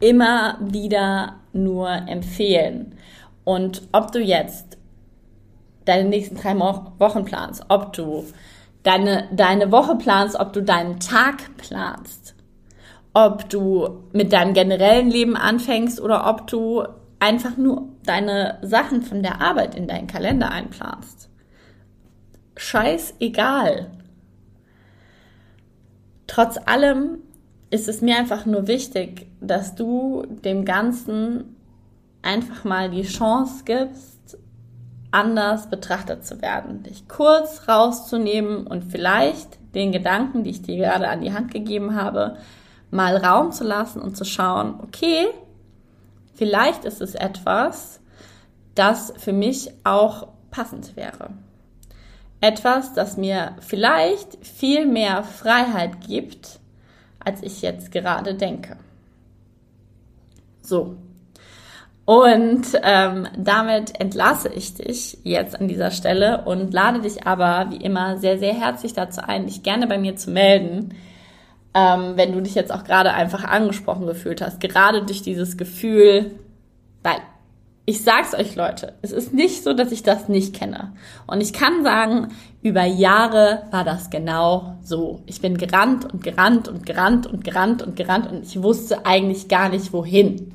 immer 0.00 0.56
wieder 0.58 1.36
nur 1.52 1.90
empfehlen. 1.90 2.96
Und 3.44 3.82
ob 3.92 4.10
du 4.10 4.20
jetzt 4.20 4.78
deine 5.84 6.08
nächsten 6.08 6.36
drei 6.36 6.58
Wochen 6.58 7.24
planst, 7.24 7.64
ob 7.68 7.92
du 7.92 8.24
deine, 8.82 9.28
deine 9.32 9.72
Woche 9.72 9.96
planst, 9.96 10.38
ob 10.38 10.52
du 10.52 10.62
deinen 10.62 11.00
Tag 11.00 11.56
planst, 11.56 12.34
ob 13.12 13.48
du 13.48 14.04
mit 14.12 14.32
deinem 14.32 14.54
generellen 14.54 15.10
Leben 15.10 15.36
anfängst 15.36 16.00
oder 16.00 16.28
ob 16.28 16.46
du 16.46 16.84
einfach 17.18 17.56
nur 17.56 17.88
deine 18.04 18.58
Sachen 18.62 19.02
von 19.02 19.22
der 19.22 19.40
Arbeit 19.40 19.74
in 19.74 19.88
deinen 19.88 20.06
Kalender 20.06 20.50
einplanst. 20.50 21.30
Scheißegal. 22.56 23.90
Trotz 26.26 26.58
allem 26.66 27.18
ist 27.70 27.88
es 27.88 28.00
mir 28.00 28.16
einfach 28.16 28.46
nur 28.46 28.68
wichtig, 28.68 29.26
dass 29.40 29.74
du 29.74 30.24
dem 30.28 30.64
Ganzen 30.64 31.56
einfach 32.22 32.64
mal 32.64 32.90
die 32.90 33.02
Chance 33.02 33.64
gibst, 33.64 34.38
anders 35.14 35.70
betrachtet 35.70 36.26
zu 36.26 36.42
werden, 36.42 36.82
dich 36.82 37.08
kurz 37.08 37.68
rauszunehmen 37.68 38.66
und 38.66 38.82
vielleicht 38.82 39.58
den 39.74 39.92
Gedanken, 39.92 40.42
die 40.42 40.50
ich 40.50 40.62
dir 40.62 40.76
gerade 40.76 41.08
an 41.08 41.20
die 41.20 41.32
Hand 41.32 41.52
gegeben 41.52 41.94
habe, 41.94 42.36
mal 42.90 43.16
Raum 43.16 43.52
zu 43.52 43.64
lassen 43.64 44.02
und 44.02 44.16
zu 44.16 44.24
schauen, 44.24 44.74
okay, 44.82 45.26
vielleicht 46.34 46.84
ist 46.84 47.00
es 47.00 47.14
etwas, 47.14 48.00
das 48.74 49.12
für 49.16 49.32
mich 49.32 49.70
auch 49.84 50.28
passend 50.50 50.96
wäre. 50.96 51.30
Etwas, 52.40 52.92
das 52.92 53.16
mir 53.16 53.56
vielleicht 53.60 54.44
viel 54.44 54.84
mehr 54.84 55.22
Freiheit 55.22 56.00
gibt, 56.06 56.58
als 57.20 57.42
ich 57.42 57.62
jetzt 57.62 57.92
gerade 57.92 58.34
denke. 58.34 58.76
So, 60.60 60.96
und 62.06 62.66
ähm, 62.82 63.28
damit 63.36 63.98
entlasse 63.98 64.50
ich 64.50 64.74
dich 64.74 65.18
jetzt 65.22 65.58
an 65.58 65.68
dieser 65.68 65.90
Stelle 65.90 66.44
und 66.44 66.74
lade 66.74 67.00
dich 67.00 67.26
aber 67.26 67.70
wie 67.70 67.82
immer 67.82 68.18
sehr, 68.18 68.38
sehr 68.38 68.52
herzlich 68.52 68.92
dazu 68.92 69.22
ein, 69.26 69.46
dich 69.46 69.62
gerne 69.62 69.86
bei 69.86 69.96
mir 69.96 70.14
zu 70.14 70.30
melden, 70.30 70.94
ähm, 71.72 72.12
wenn 72.16 72.32
du 72.32 72.42
dich 72.42 72.54
jetzt 72.54 72.72
auch 72.72 72.84
gerade 72.84 73.14
einfach 73.14 73.44
angesprochen 73.44 74.06
gefühlt 74.06 74.42
hast, 74.42 74.60
gerade 74.60 75.02
durch 75.04 75.22
dieses 75.22 75.56
Gefühl, 75.56 76.32
weil 77.02 77.16
ich 77.86 78.02
sag's 78.02 78.34
euch 78.34 78.54
Leute, 78.54 78.94
es 79.02 79.12
ist 79.12 79.32
nicht 79.32 79.62
so, 79.62 79.72
dass 79.72 79.92
ich 79.92 80.02
das 80.02 80.28
nicht 80.28 80.54
kenne. 80.54 80.92
Und 81.26 81.42
ich 81.42 81.52
kann 81.52 81.84
sagen, 81.84 82.28
über 82.62 82.84
Jahre 82.84 83.64
war 83.70 83.84
das 83.84 84.08
genau 84.08 84.76
so. 84.82 85.20
Ich 85.26 85.42
bin 85.42 85.58
gerannt 85.58 86.10
und 86.10 86.22
gerannt 86.22 86.68
und 86.68 86.86
gerannt 86.86 87.26
und 87.26 87.44
gerannt 87.44 87.82
und 87.82 87.96
gerannt 87.96 88.30
und 88.30 88.44
ich 88.44 88.62
wusste 88.62 89.04
eigentlich 89.04 89.48
gar 89.48 89.68
nicht 89.68 89.92
wohin. 89.92 90.54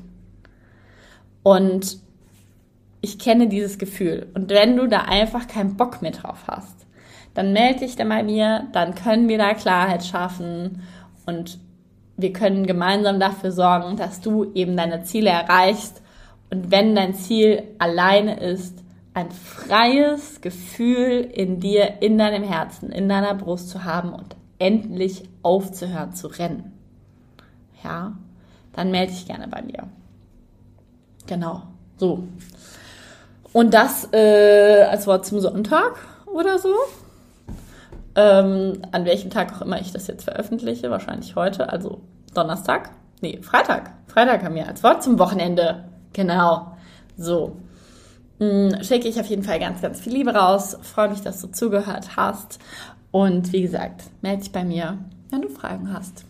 Und 1.42 1.98
ich 3.00 3.18
kenne 3.18 3.48
dieses 3.48 3.78
Gefühl. 3.78 4.28
Und 4.34 4.50
wenn 4.50 4.76
du 4.76 4.86
da 4.86 5.02
einfach 5.02 5.48
keinen 5.48 5.76
Bock 5.76 6.02
mehr 6.02 6.10
drauf 6.12 6.44
hast, 6.46 6.86
dann 7.34 7.52
melde 7.52 7.80
dich 7.80 7.96
da 7.96 8.04
bei 8.04 8.22
mir, 8.22 8.66
dann 8.72 8.94
können 8.94 9.28
wir 9.28 9.38
da 9.38 9.54
Klarheit 9.54 10.04
schaffen 10.04 10.82
und 11.26 11.58
wir 12.16 12.32
können 12.32 12.66
gemeinsam 12.66 13.18
dafür 13.18 13.52
sorgen, 13.52 13.96
dass 13.96 14.20
du 14.20 14.52
eben 14.54 14.76
deine 14.76 15.04
Ziele 15.04 15.30
erreichst. 15.30 16.02
Und 16.50 16.70
wenn 16.70 16.94
dein 16.94 17.14
Ziel 17.14 17.62
alleine 17.78 18.38
ist, 18.40 18.82
ein 19.14 19.30
freies 19.30 20.40
Gefühl 20.40 21.20
in 21.32 21.60
dir, 21.60 22.02
in 22.02 22.18
deinem 22.18 22.44
Herzen, 22.44 22.90
in 22.90 23.08
deiner 23.08 23.34
Brust 23.34 23.70
zu 23.70 23.84
haben 23.84 24.12
und 24.12 24.36
endlich 24.58 25.28
aufzuhören 25.42 26.12
zu 26.12 26.26
rennen. 26.28 26.72
Ja, 27.82 28.12
dann 28.72 28.90
melde 28.90 29.12
dich 29.12 29.26
gerne 29.26 29.48
bei 29.48 29.62
mir. 29.62 29.88
Genau, 31.26 31.62
so. 31.96 32.24
Und 33.52 33.74
das 33.74 34.08
äh, 34.12 34.82
als 34.82 35.06
Wort 35.06 35.26
zum 35.26 35.40
Sonntag 35.40 35.98
oder 36.26 36.58
so. 36.58 36.74
Ähm, 38.14 38.82
an 38.90 39.04
welchem 39.04 39.30
Tag 39.30 39.52
auch 39.54 39.62
immer 39.62 39.80
ich 39.80 39.92
das 39.92 40.06
jetzt 40.06 40.24
veröffentliche, 40.24 40.90
wahrscheinlich 40.90 41.36
heute, 41.36 41.68
also 41.68 42.00
Donnerstag. 42.34 42.90
Nee, 43.20 43.40
Freitag. 43.42 43.92
Freitag 44.06 44.42
haben 44.42 44.54
wir 44.54 44.66
als 44.66 44.82
Wort 44.82 45.02
zum 45.02 45.18
Wochenende. 45.18 45.84
Genau. 46.12 46.76
So. 47.16 47.56
Hm, 48.38 48.82
schicke 48.82 49.08
ich 49.08 49.20
auf 49.20 49.26
jeden 49.26 49.42
Fall 49.42 49.60
ganz, 49.60 49.82
ganz 49.82 50.00
viel 50.00 50.14
Liebe 50.14 50.34
raus. 50.34 50.76
Freue 50.82 51.10
mich, 51.10 51.20
dass 51.20 51.40
du 51.40 51.48
zugehört 51.48 52.16
hast. 52.16 52.58
Und 53.10 53.52
wie 53.52 53.62
gesagt, 53.62 54.04
melde 54.22 54.42
dich 54.42 54.52
bei 54.52 54.64
mir, 54.64 54.98
wenn 55.30 55.42
du 55.42 55.48
Fragen 55.48 55.92
hast. 55.92 56.24